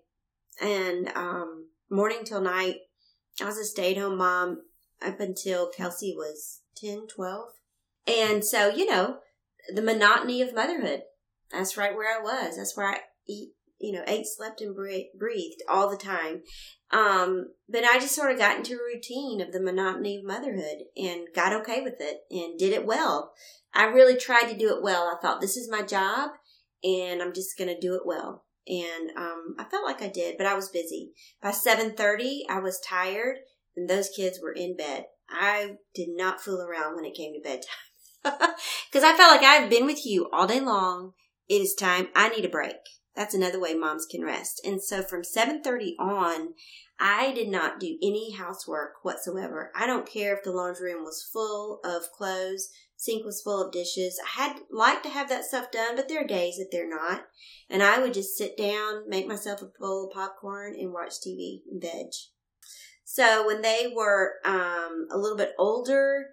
[0.61, 2.79] And um, morning till night,
[3.41, 4.63] I was a stay at home mom
[5.05, 7.45] up until Kelsey was 10, 12.
[8.07, 9.17] And so, you know,
[9.73, 11.03] the monotony of motherhood.
[11.51, 12.57] That's right where I was.
[12.57, 16.43] That's where I eat, you know, ate, slept, and breathed all the time.
[16.91, 20.85] Um, but I just sort of got into a routine of the monotony of motherhood
[20.95, 23.33] and got okay with it and did it well.
[23.73, 25.03] I really tried to do it well.
[25.03, 26.31] I thought this is my job
[26.83, 28.45] and I'm just going to do it well.
[28.67, 31.11] And um, I felt like I did, but I was busy.
[31.41, 33.37] By 7:30, I was tired
[33.75, 35.05] and those kids were in bed.
[35.29, 37.69] I did not fool around when it came to bedtime.
[38.91, 41.13] Because I felt like I've been with you all day long.
[41.47, 42.07] It is time.
[42.15, 42.75] I need a break.
[43.15, 44.61] That's another way moms can rest.
[44.65, 46.53] And so from 7:30 on,
[46.99, 49.71] I did not do any housework whatsoever.
[49.75, 53.71] I don't care if the laundry room was full of clothes, sink was full of
[53.71, 54.19] dishes.
[54.23, 57.25] I had like to have that stuff done, but there are days that they're not.
[57.69, 61.61] And I would just sit down, make myself a bowl of popcorn, and watch TV
[61.71, 62.07] and veg.
[63.11, 66.27] So when they were um, a little bit older,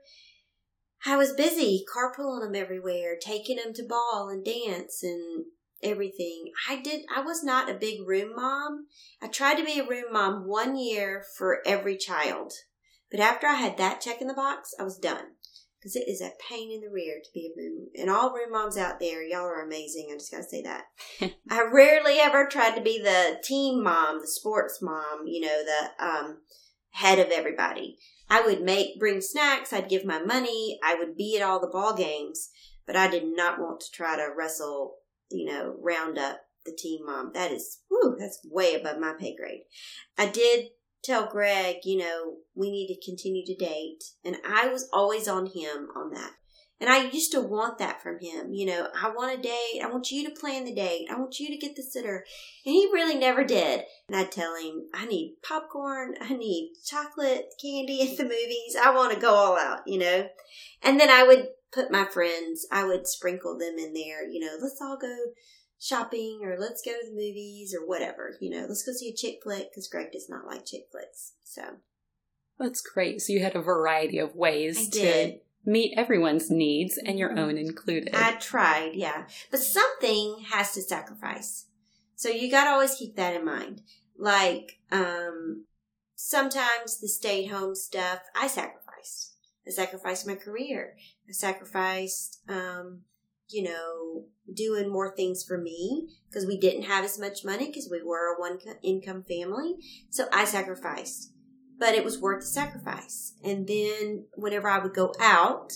[1.06, 5.46] I was busy carpooling them everywhere, taking them to ball and dance and
[5.82, 6.52] everything.
[6.68, 7.06] I did.
[7.14, 8.88] I was not a big room mom.
[9.22, 12.52] I tried to be a room mom one year for every child,
[13.10, 15.28] but after I had that check in the box, I was done
[15.80, 17.86] because it is a pain in the rear to be a room.
[17.94, 20.10] And all room moms out there, y'all are amazing.
[20.12, 20.84] I just gotta say that.
[21.50, 25.26] I rarely ever tried to be the team mom, the sports mom.
[25.26, 26.38] You know the um
[26.96, 27.98] head of everybody.
[28.28, 31.66] I would make bring snacks, I'd give my money, I would be at all the
[31.66, 32.50] ball games,
[32.86, 34.96] but I did not want to try to wrestle,
[35.30, 37.32] you know, round up the team mom.
[37.34, 39.62] That is whew, that's way above my pay grade.
[40.16, 40.70] I did
[41.04, 45.46] tell Greg, you know, we need to continue to date, and I was always on
[45.46, 46.32] him on that.
[46.78, 48.52] And I used to want that from him.
[48.52, 49.80] You know, I want a date.
[49.82, 51.08] I want you to plan the date.
[51.10, 52.24] I want you to get the sitter.
[52.66, 53.84] And he really never did.
[54.08, 56.14] And I'd tell him, I need popcorn.
[56.20, 58.76] I need chocolate candy at the movies.
[58.80, 60.28] I want to go all out, you know.
[60.82, 64.56] And then I would put my friends, I would sprinkle them in there, you know,
[64.60, 65.14] let's all go
[65.78, 69.14] shopping or let's go to the movies or whatever, you know, let's go see a
[69.14, 71.34] chick flick because Greg does not like chick flicks.
[71.44, 71.62] So.
[72.58, 73.20] That's great.
[73.20, 78.14] So you had a variety of ways to meet everyone's needs and your own included.
[78.14, 79.24] I tried, yeah.
[79.50, 81.66] But something has to sacrifice.
[82.14, 83.82] So you got to always keep that in mind.
[84.18, 85.66] Like, um,
[86.14, 89.34] sometimes the stay at home stuff, I sacrificed.
[89.66, 90.94] I sacrificed my career.
[91.28, 93.02] I sacrificed, um,
[93.48, 94.24] you know,
[94.54, 98.34] doing more things for me because we didn't have as much money because we were
[98.34, 99.74] a one income family.
[100.10, 101.32] So I sacrificed
[101.78, 103.34] but it was worth the sacrifice.
[103.44, 105.72] And then whenever I would go out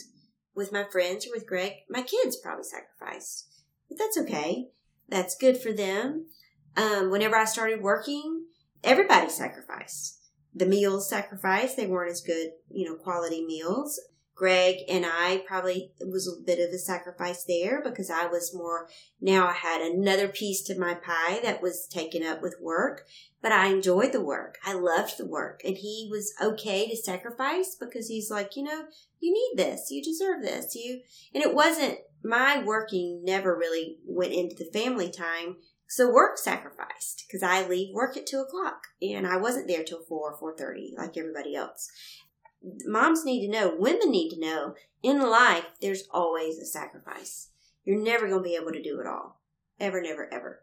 [0.55, 3.49] with my friends or with Greg, my kids probably sacrificed.
[3.89, 4.69] But that's okay.
[5.09, 6.27] That's good for them.
[6.77, 8.45] Um, whenever I started working,
[8.83, 10.19] everybody sacrificed.
[10.55, 11.77] The meals sacrificed.
[11.77, 14.01] They weren't as good, you know, quality meals.
[14.35, 18.89] Greg and I probably was a bit of a sacrifice there because I was more
[19.21, 23.05] now I had another piece to my pie that was taken up with work,
[23.43, 24.57] but I enjoyed the work.
[24.65, 28.85] I loved the work and he was okay to sacrifice because he's like, you know,
[29.21, 29.91] you need this.
[29.91, 30.75] You deserve this.
[30.75, 31.03] You
[31.35, 35.57] and it wasn't my working never really went into the family time.
[35.87, 40.05] So work sacrificed because I leave work at two o'clock and I wasn't there till
[40.09, 41.91] four, four thirty like everybody else
[42.85, 47.49] moms need to know, women need to know in life, there's always a sacrifice.
[47.85, 49.41] You're never going to be able to do it all.
[49.79, 50.63] Ever, never, ever.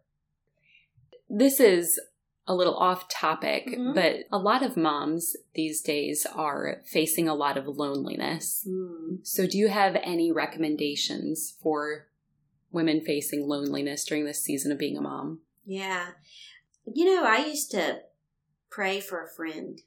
[1.29, 1.99] This is
[2.47, 3.93] a little off topic, mm-hmm.
[3.93, 8.65] but a lot of moms these days are facing a lot of loneliness.
[8.67, 9.19] Mm.
[9.23, 12.07] So, do you have any recommendations for
[12.71, 15.39] women facing loneliness during this season of being a mom?
[15.65, 16.11] Yeah.
[16.85, 18.01] You know, I used to
[18.69, 19.81] pray for a friend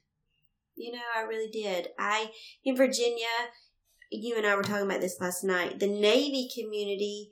[0.75, 1.89] you know, I really did.
[1.99, 2.31] I,
[2.63, 3.27] in Virginia,
[4.11, 5.79] you and I were talking about this last night.
[5.79, 7.31] The Navy community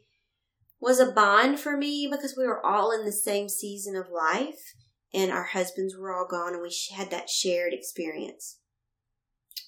[0.79, 4.73] was a bond for me because we were all in the same season of life
[5.13, 8.59] and our husbands were all gone and we had that shared experience.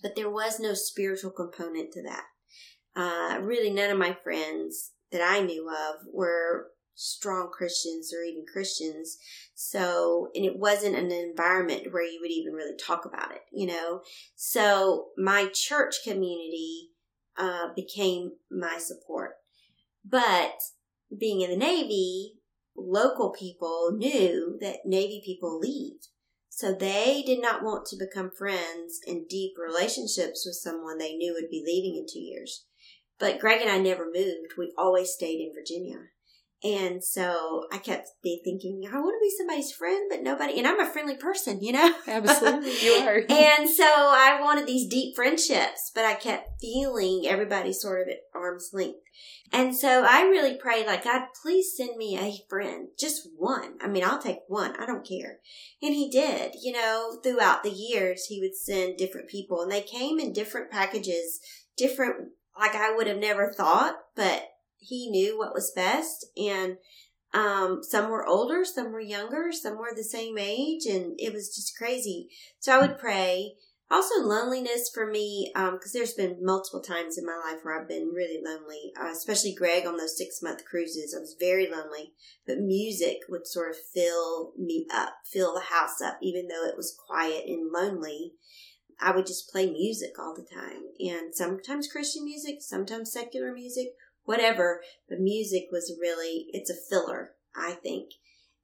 [0.02, 2.24] But there was no spiritual component to that.
[2.96, 8.45] Uh, really, none of my friends that I knew of were strong Christians or even
[8.51, 9.17] Christians.
[9.56, 13.67] So, and it wasn't an environment where you would even really talk about it, you
[13.67, 14.01] know?
[14.36, 16.89] So my church community,
[17.38, 19.36] uh, became my support.
[20.04, 20.62] But
[21.17, 22.34] being in the Navy,
[22.75, 25.97] local people knew that Navy people leave.
[26.49, 31.34] So they did not want to become friends and deep relationships with someone they knew
[31.34, 32.65] would be leaving in two years.
[33.19, 34.54] But Greg and I never moved.
[34.58, 35.97] We always stayed in Virginia.
[36.63, 40.80] And so I kept thinking, I want to be somebody's friend, but nobody, and I'm
[40.80, 41.95] a friendly person, you know?
[42.08, 43.15] Absolutely, you are.
[43.30, 48.19] and so I wanted these deep friendships, but I kept feeling everybody sort of at
[48.36, 49.00] arm's length.
[49.52, 53.80] And so I really prayed, like, God, please send me a friend, just one.
[53.82, 54.76] I mean, I'll take one.
[54.80, 55.39] I don't care.
[55.82, 59.82] And he did, you know, throughout the years, he would send different people and they
[59.82, 61.39] came in different packages,
[61.76, 64.51] different, like I would have never thought, but
[64.82, 66.78] he knew what was best and
[67.34, 71.56] um, some were older, some were younger, some were the same age, and it was
[71.56, 72.28] just crazy.
[72.60, 73.54] So I would pray.
[73.89, 77.89] Also, loneliness for me, because um, there's been multiple times in my life where I've
[77.89, 81.13] been really lonely, uh, especially Greg on those six month cruises.
[81.13, 82.13] I was very lonely,
[82.48, 86.77] but music would sort of fill me up, fill the house up, even though it
[86.77, 88.32] was quiet and lonely.
[89.02, 93.88] I would just play music all the time, and sometimes Christian music, sometimes secular music,
[94.26, 94.82] whatever.
[95.10, 98.12] But music was really, it's a filler, I think.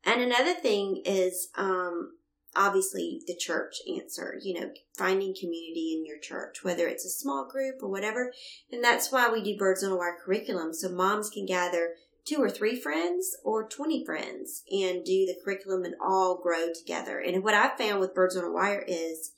[0.06, 2.14] And another thing is, um,
[2.58, 7.48] obviously the church answer, you know, finding community in your church, whether it's a small
[7.50, 8.34] group or whatever.
[8.72, 10.74] And that's why we do Birds on a Wire curriculum.
[10.74, 11.94] So moms can gather
[12.26, 17.20] two or three friends or 20 friends and do the curriculum and all grow together.
[17.20, 19.32] And what I've found with Birds on a Wire is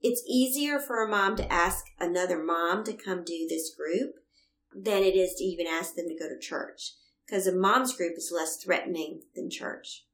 [0.00, 4.14] it's easier for a mom to ask another mom to come do this group
[4.74, 6.92] than it is to even ask them to go to church
[7.26, 10.04] because a mom's group is less threatening than church.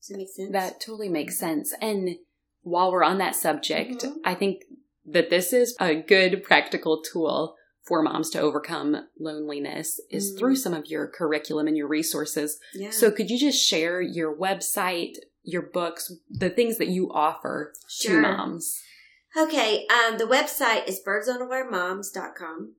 [0.00, 0.52] Does that make sense?
[0.52, 1.74] That totally makes sense.
[1.80, 2.16] And
[2.62, 4.18] while we're on that subject, mm-hmm.
[4.24, 4.62] I think
[5.06, 10.38] that this is a good practical tool for moms to overcome loneliness is mm-hmm.
[10.38, 12.58] through some of your curriculum and your resources.
[12.74, 12.90] Yeah.
[12.90, 18.16] So could you just share your website, your books, the things that you offer sure.
[18.16, 18.80] to moms?
[19.36, 22.74] Okay, um, the website is birdsonawiremoms.com.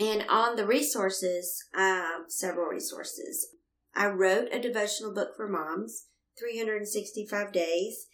[0.00, 3.48] And on the resources, uh, several resources.
[3.94, 6.06] I wrote a devotional book for moms,
[6.38, 8.06] 365 days,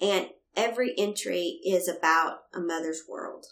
[0.00, 3.44] and every entry is about a mother's world.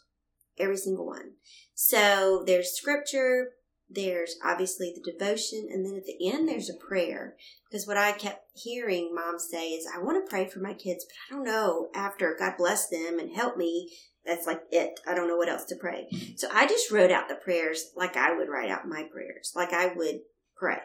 [0.59, 1.33] Every single one.
[1.75, 3.51] So there's scripture,
[3.91, 7.37] there's obviously the devotion, and then at the end there's a prayer.
[7.71, 11.05] Because what I kept hearing moms say is, I want to pray for my kids,
[11.05, 13.91] but I don't know after God bless them and help me.
[14.25, 15.01] That's like it.
[15.07, 16.09] I don't know what else to pray.
[16.37, 19.73] So I just wrote out the prayers like I would write out my prayers, like
[19.73, 20.21] I would
[20.57, 20.79] pray.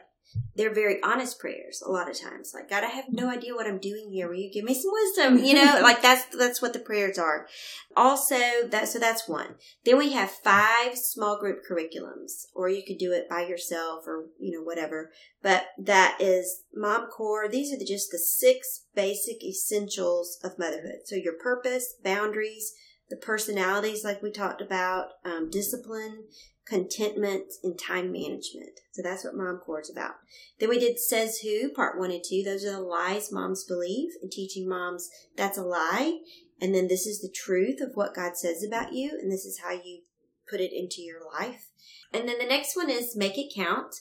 [0.55, 2.51] They're very honest prayers a lot of times.
[2.53, 4.27] Like god i have no idea what i'm doing here.
[4.27, 5.45] Will you give me some wisdom?
[5.45, 7.47] You know like that's that's what the prayers are.
[7.95, 9.55] Also that so that's one.
[9.85, 14.25] Then we have five small group curriculums or you could do it by yourself or
[14.39, 15.11] you know whatever.
[15.41, 17.47] But that is Mom Core.
[17.47, 21.05] These are the, just the six basic essentials of motherhood.
[21.05, 22.73] So your purpose boundaries
[23.09, 26.25] the personalities like we talked about um, discipline
[26.67, 28.79] contentment, and time management.
[28.91, 30.15] So that's what Mom Core is about.
[30.59, 32.43] Then we did Says Who, part one and two.
[32.43, 36.19] Those are the lies moms believe and teaching moms that's a lie.
[36.59, 39.59] And then this is the truth of what God says about you, and this is
[39.63, 40.01] how you
[40.49, 41.69] put it into your life.
[42.11, 43.95] And then the next one is Make It Count.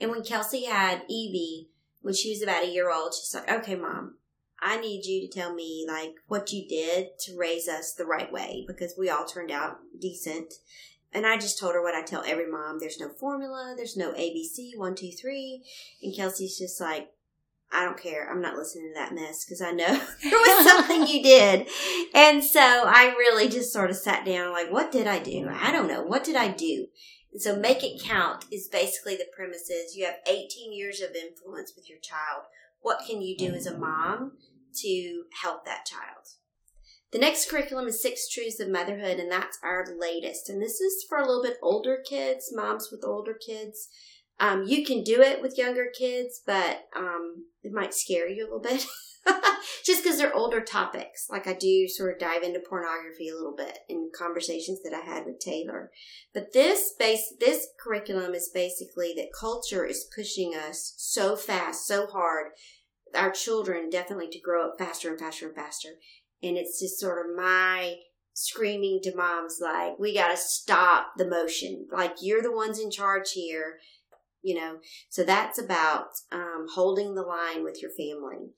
[0.00, 1.70] And when Kelsey had Evie,
[2.02, 4.16] when she was about a year old, she's like, okay, mom,
[4.62, 8.32] I need you to tell me like what you did to raise us the right
[8.32, 10.54] way because we all turned out decent.
[11.12, 12.78] And I just told her what I tell every mom.
[12.78, 13.74] There's no formula.
[13.76, 15.62] There's no ABC, one, two, three.
[16.02, 17.10] And Kelsey's just like,
[17.72, 18.30] I don't care.
[18.30, 19.86] I'm not listening to that mess because I know
[20.22, 21.68] there was something you did.
[22.14, 25.48] And so I really just sort of sat down like, what did I do?
[25.50, 26.02] I don't know.
[26.02, 26.86] What did I do?
[27.38, 31.72] So make it count is basically the premise is you have 18 years of influence
[31.74, 32.44] with your child.
[32.80, 34.32] What can you do as a mom
[34.82, 36.26] to help that child?
[37.12, 40.48] The next curriculum is Six Truths of Motherhood, and that's our latest.
[40.48, 43.88] And this is for a little bit older kids, moms with older kids.
[44.40, 48.46] Um, you can do it with younger kids, but um, it might scare you a
[48.46, 48.86] little bit.
[49.84, 51.26] Just because they're older topics.
[51.30, 55.04] Like I do sort of dive into pornography a little bit in conversations that I
[55.04, 55.90] had with Taylor.
[56.32, 62.06] But this base, this curriculum is basically that culture is pushing us so fast, so
[62.06, 62.52] hard,
[63.14, 65.88] our children definitely to grow up faster and faster and faster.
[66.42, 67.96] And it's just sort of my
[68.34, 71.86] screaming to moms like we got to stop the motion.
[71.92, 73.78] Like you're the ones in charge here
[74.42, 74.78] you know?
[75.08, 78.50] So that's about um, holding the line with your family.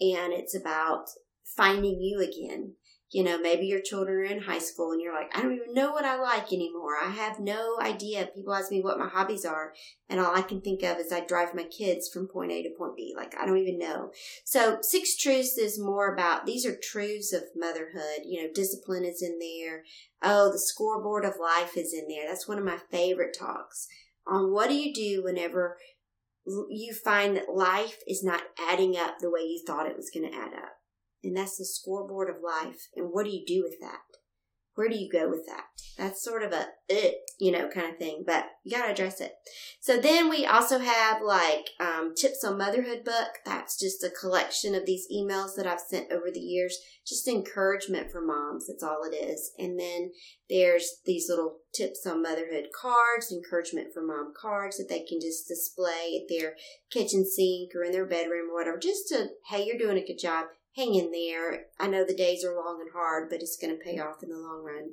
[0.00, 1.06] And it's about
[1.44, 2.74] finding you again
[3.12, 5.74] you know, maybe your children are in high school and you're like, I don't even
[5.74, 6.96] know what I like anymore.
[7.00, 8.30] I have no idea.
[8.34, 9.74] People ask me what my hobbies are,
[10.08, 12.70] and all I can think of is I drive my kids from point A to
[12.70, 13.12] point B.
[13.14, 14.12] Like, I don't even know.
[14.44, 18.24] So, Six Truths is more about these are truths of motherhood.
[18.24, 19.82] You know, discipline is in there.
[20.22, 22.26] Oh, the scoreboard of life is in there.
[22.26, 23.88] That's one of my favorite talks
[24.26, 25.76] on what do you do whenever
[26.46, 30.30] you find that life is not adding up the way you thought it was going
[30.30, 30.76] to add up
[31.22, 32.88] and that's the scoreboard of life.
[32.96, 34.00] And what do you do with that?
[34.74, 35.64] Where do you go with that?
[35.98, 39.20] That's sort of a it, you know, kind of thing, but you got to address
[39.20, 39.34] it.
[39.80, 43.40] So then we also have like um, tips on motherhood book.
[43.44, 48.10] That's just a collection of these emails that I've sent over the years, just encouragement
[48.10, 48.66] for moms.
[48.66, 49.52] That's all it is.
[49.58, 50.12] And then
[50.48, 55.48] there's these little tips on motherhood cards, encouragement for mom cards that they can just
[55.48, 56.54] display at their
[56.90, 60.18] kitchen sink or in their bedroom or whatever, just to, hey, you're doing a good
[60.18, 61.66] job hang in there.
[61.78, 64.30] I know the days are long and hard, but it's going to pay off in
[64.30, 64.90] the long run.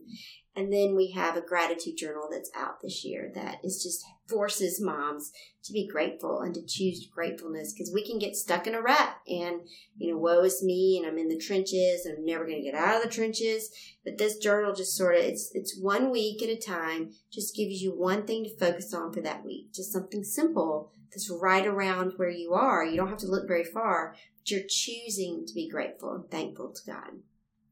[0.56, 4.82] And then we have a gratitude journal that's out this year that is just forces
[4.82, 5.32] moms
[5.64, 9.16] to be grateful and to choose gratefulness because we can get stuck in a rut
[9.28, 9.62] and,
[9.98, 12.70] you know, woe is me and I'm in the trenches and I'm never going to
[12.70, 13.70] get out of the trenches.
[14.04, 17.82] But this journal just sort of, it's, it's one week at a time, just gives
[17.82, 19.74] you one thing to focus on for that week.
[19.74, 22.86] Just something simple that's right around where you are.
[22.86, 26.72] You don't have to look very far, but you're choosing to be grateful and thankful
[26.72, 27.20] to God.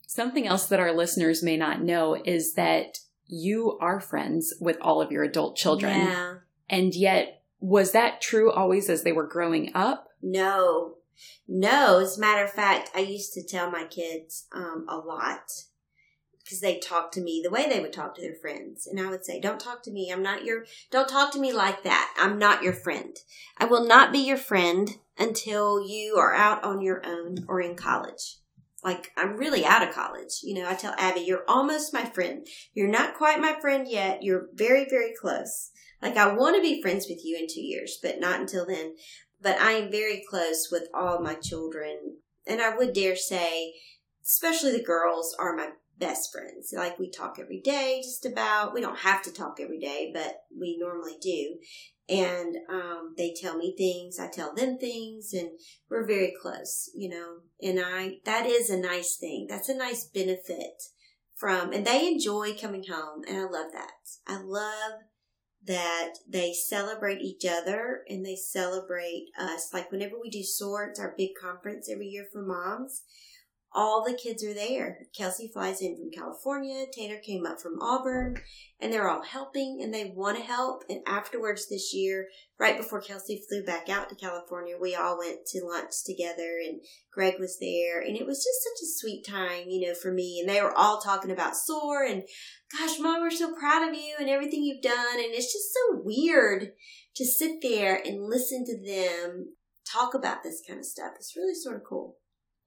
[0.05, 5.01] Something else that our listeners may not know is that you are friends with all
[5.01, 5.97] of your adult children.
[5.97, 6.35] Yeah.
[6.69, 10.07] And yet, was that true always as they were growing up?
[10.21, 10.95] No.
[11.47, 11.99] No.
[11.99, 15.51] As a matter of fact, I used to tell my kids um, a lot
[16.47, 18.87] because they talk to me the way they would talk to their friends.
[18.87, 20.09] And I would say, don't talk to me.
[20.09, 22.15] I'm not your, don't talk to me like that.
[22.17, 23.17] I'm not your friend.
[23.57, 27.75] I will not be your friend until you are out on your own or in
[27.75, 28.37] college.
[28.83, 30.39] like I'm really out of college.
[30.41, 32.47] You know, I tell Abby, you're almost my friend.
[32.73, 34.23] You're not quite my friend yet.
[34.23, 35.71] You're very, very close.
[36.01, 38.95] Like I want to be friends with you in two years, but not until then.
[39.41, 42.17] But I am very close with all my children.
[42.45, 43.73] And I would dare say,
[44.23, 46.73] especially the girls are my best friends.
[46.75, 48.73] Like we talk every day, just about.
[48.73, 51.57] We don't have to talk every day, but we normally do.
[52.09, 55.49] And um, they tell me things, I tell them things, and
[55.89, 57.37] we're very close, you know.
[57.61, 59.47] And I, that is a nice thing.
[59.49, 60.83] That's a nice benefit
[61.35, 63.91] from, and they enjoy coming home, and I love that.
[64.25, 65.01] I love
[65.65, 69.69] that they celebrate each other and they celebrate us.
[69.73, 73.03] Like whenever we do sorts, our big conference every year for moms,
[73.73, 74.99] all the kids are there.
[75.15, 76.85] Kelsey flies in from California.
[76.91, 78.37] Tanner came up from Auburn
[78.79, 80.83] and they're all helping and they want to help.
[80.89, 82.27] And afterwards this year,
[82.59, 86.81] right before Kelsey flew back out to California, we all went to lunch together and
[87.13, 90.39] Greg was there and it was just such a sweet time, you know, for me.
[90.39, 92.23] And they were all talking about SOAR and
[92.77, 95.15] gosh, mom, we're so proud of you and everything you've done.
[95.15, 96.71] And it's just so weird
[97.15, 99.53] to sit there and listen to them
[99.91, 101.11] talk about this kind of stuff.
[101.15, 102.17] It's really sort of cool.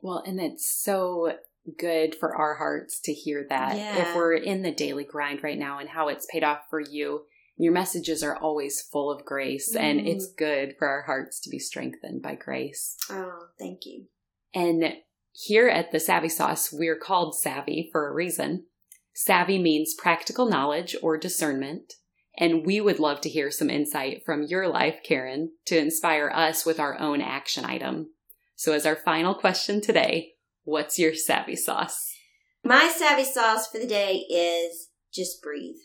[0.02, 1.32] Well, and it's so
[1.78, 3.76] good for our hearts to hear that.
[3.76, 3.96] Yeah.
[4.02, 7.22] If we're in the daily grind right now and how it's paid off for you,
[7.56, 9.80] your messages are always full of grace, mm.
[9.80, 12.96] and it's good for our hearts to be strengthened by grace.
[13.10, 14.06] Oh, thank you.
[14.54, 14.94] And
[15.32, 18.64] here at the Savvy Sauce, we're called Savvy for a reason.
[19.12, 21.94] Savvy means practical knowledge or discernment.
[22.38, 26.64] And we would love to hear some insight from your life, Karen, to inspire us
[26.64, 28.10] with our own action item.
[28.60, 30.34] So, as our final question today,
[30.64, 32.14] what's your savvy sauce?
[32.62, 35.80] My savvy sauce for the day is just breathe.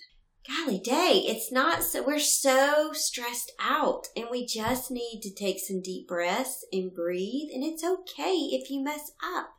[0.46, 5.62] Golly day, it's not so, we're so stressed out and we just need to take
[5.62, 7.48] some deep breaths and breathe.
[7.54, 9.52] And it's okay if you mess up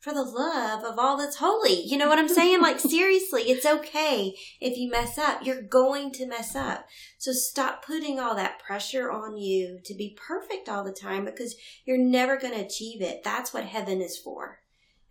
[0.00, 1.82] for the love of all that's holy.
[1.82, 2.60] You know what I'm saying?
[2.60, 5.44] like, seriously, it's okay if you mess up.
[5.44, 6.86] You're going to mess up.
[7.18, 11.54] So stop putting all that pressure on you to be perfect all the time because
[11.84, 13.22] you're never going to achieve it.
[13.22, 14.60] That's what heaven is for.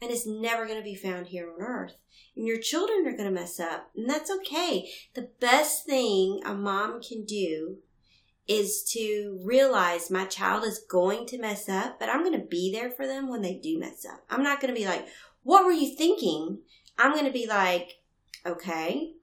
[0.02, 1.96] And it's never going to be found here on earth.
[2.36, 3.92] And your children are going to mess up.
[3.96, 4.90] And that's okay.
[5.14, 7.78] The best thing a mom can do
[8.50, 12.72] is to realize my child is going to mess up, but I'm going to be
[12.72, 14.24] there for them when they do mess up.
[14.30, 15.08] I'm not going to be like,
[15.44, 16.60] what were you thinking?
[16.98, 18.00] I'm going to be like,
[18.46, 19.14] okay,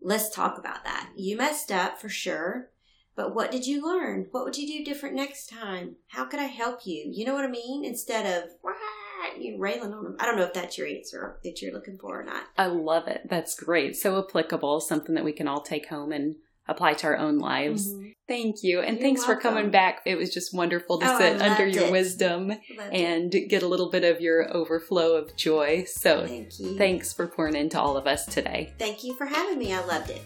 [0.00, 1.10] let's talk about that.
[1.16, 2.70] You messed up for sure,
[3.16, 4.28] but what did you learn?
[4.30, 5.96] What would you do different next time?
[6.08, 7.10] How could I help you?
[7.12, 7.84] You know what I mean?
[7.84, 8.50] Instead of,
[9.36, 10.16] you railing on them.
[10.20, 12.44] I don't know if that's your answer that you're looking for or not.
[12.56, 13.22] I love it.
[13.28, 13.96] That's great.
[13.96, 16.36] So applicable, something that we can all take home and
[16.66, 17.92] apply to our own lives.
[17.92, 18.08] Mm-hmm.
[18.26, 18.80] Thank you.
[18.80, 19.36] And You're thanks welcome.
[19.36, 20.00] for coming back.
[20.06, 21.92] It was just wonderful to oh, sit under your it.
[21.92, 22.52] wisdom
[22.90, 23.48] and it.
[23.48, 25.84] get a little bit of your overflow of joy.
[25.86, 26.78] So Thank you.
[26.78, 28.72] thanks for pouring into all of us today.
[28.78, 29.74] Thank you for having me.
[29.74, 30.22] I loved it.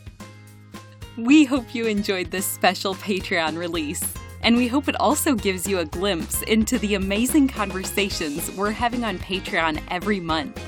[1.16, 4.02] We hope you enjoyed this special Patreon release.
[4.40, 9.02] And we hope it also gives you a glimpse into the amazing conversations we're having
[9.02, 10.62] on Patreon every month.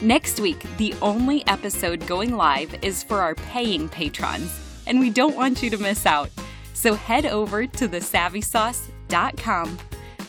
[0.00, 5.36] Next week, the only episode going live is for our paying patrons and we don't
[5.36, 6.28] want you to miss out.
[6.74, 9.78] So head over to thesavvysauce.com,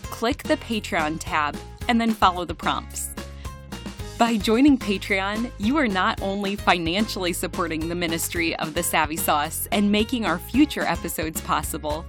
[0.04, 1.58] click the Patreon tab,
[1.88, 3.10] and then follow the prompts.
[4.20, 9.68] By joining Patreon, you are not only financially supporting the ministry of the Savvy Sauce
[9.72, 12.06] and making our future episodes possible,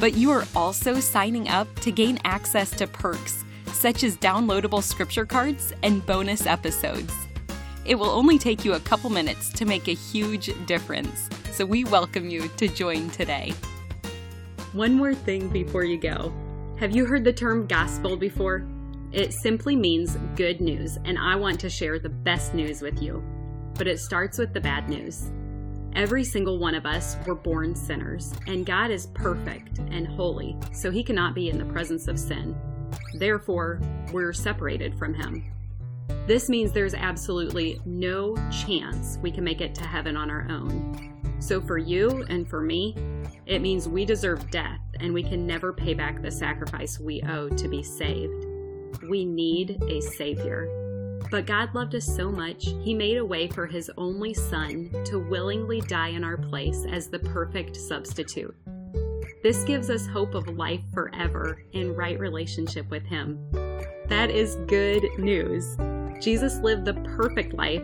[0.00, 5.24] but you are also signing up to gain access to perks such as downloadable scripture
[5.24, 7.14] cards and bonus episodes.
[7.84, 11.84] It will only take you a couple minutes to make a huge difference so we
[11.84, 13.52] welcome you to join today.
[14.72, 16.32] One more thing before you go.
[16.80, 18.66] Have you heard the term gospel before?
[19.12, 23.22] It simply means good news, and I want to share the best news with you.
[23.74, 25.30] But it starts with the bad news.
[25.94, 30.90] Every single one of us were born sinners, and God is perfect and holy, so
[30.90, 32.56] he cannot be in the presence of sin.
[33.18, 33.78] Therefore,
[34.10, 35.44] we're separated from him.
[36.26, 41.11] This means there's absolutely no chance we can make it to heaven on our own.
[41.42, 42.96] So for you and for me,
[43.46, 47.48] it means we deserve death and we can never pay back the sacrifice we owe
[47.48, 48.46] to be saved.
[49.10, 50.68] We need a Savior.
[51.32, 55.18] But God loved us so much, He made a way for His only Son to
[55.18, 58.54] willingly die in our place as the perfect substitute.
[59.42, 63.40] This gives us hope of life forever in right relationship with Him.
[64.06, 65.76] That is good news.
[66.22, 67.82] Jesus lived the perfect life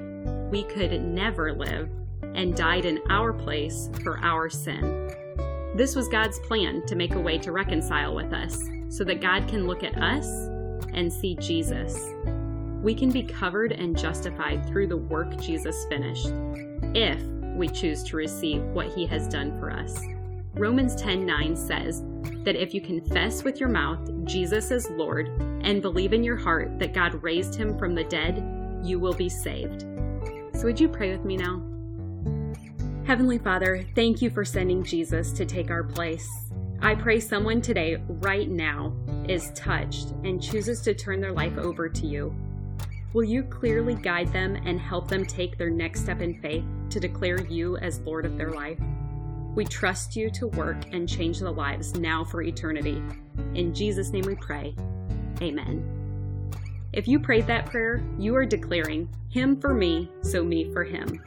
[0.49, 1.91] we could never live
[2.39, 5.13] and died in our place for our sin.
[5.75, 9.49] This was God's plan to make a way to reconcile with us so that God
[9.49, 10.27] can look at us
[10.95, 12.15] and see Jesus.
[12.83, 16.33] we can be covered and justified through the work Jesus finished,
[16.95, 17.21] if
[17.57, 20.01] we choose to receive what he has done for us.
[20.55, 22.05] Romans 10:9 says
[22.45, 25.29] that if you confess with your mouth Jesus is Lord
[25.63, 28.45] and believe in your heart that God raised him from the dead,
[28.83, 29.85] you will be saved.
[30.55, 31.63] So would you pray with me now?
[33.09, 36.29] Heavenly Father, thank you for sending Jesus to take our place.
[36.83, 38.95] I pray someone today, right now,
[39.27, 42.37] is touched and chooses to turn their life over to you.
[43.15, 47.01] Will you clearly guide them and help them take their next step in faith to
[47.01, 48.79] declare you as Lord of their life?
[49.55, 53.03] We trust you to work and change the lives now for eternity.
[53.55, 54.75] In Jesus' name we pray.
[55.41, 56.53] Amen.
[56.93, 61.23] If you prayed that prayer, you are declaring, Him for me, so me for Him.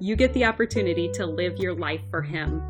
[0.00, 2.62] You get the opportunity to live your life for Him.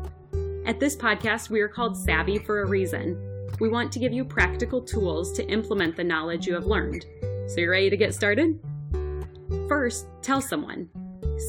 [0.65, 3.49] At this podcast, we are called Savvy for a reason.
[3.59, 7.05] We want to give you practical tools to implement the knowledge you have learned.
[7.47, 8.59] So, you're ready to get started?
[9.67, 10.89] First, tell someone.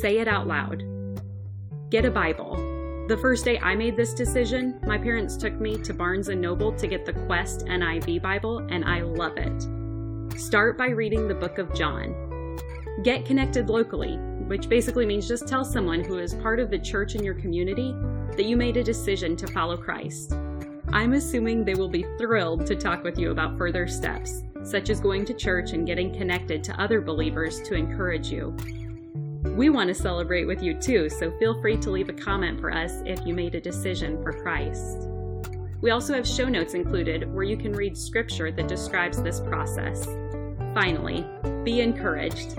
[0.01, 0.83] Say it out loud.
[1.91, 2.57] Get a Bible.
[3.07, 6.73] The first day I made this decision, my parents took me to Barnes & Noble
[6.73, 10.41] to get the Quest NIV Bible, and I love it.
[10.41, 12.15] Start by reading the book of John.
[13.03, 17.15] Get connected locally, which basically means just tell someone who is part of the church
[17.15, 17.95] in your community
[18.37, 20.35] that you made a decision to follow Christ.
[20.93, 25.01] I'm assuming they will be thrilled to talk with you about further steps such as
[25.01, 28.57] going to church and getting connected to other believers to encourage you.
[29.57, 32.73] We want to celebrate with you too, so feel free to leave a comment for
[32.73, 35.09] us if you made a decision for Christ.
[35.81, 40.07] We also have show notes included where you can read scripture that describes this process.
[40.75, 41.27] Finally,
[41.63, 42.59] be encouraged.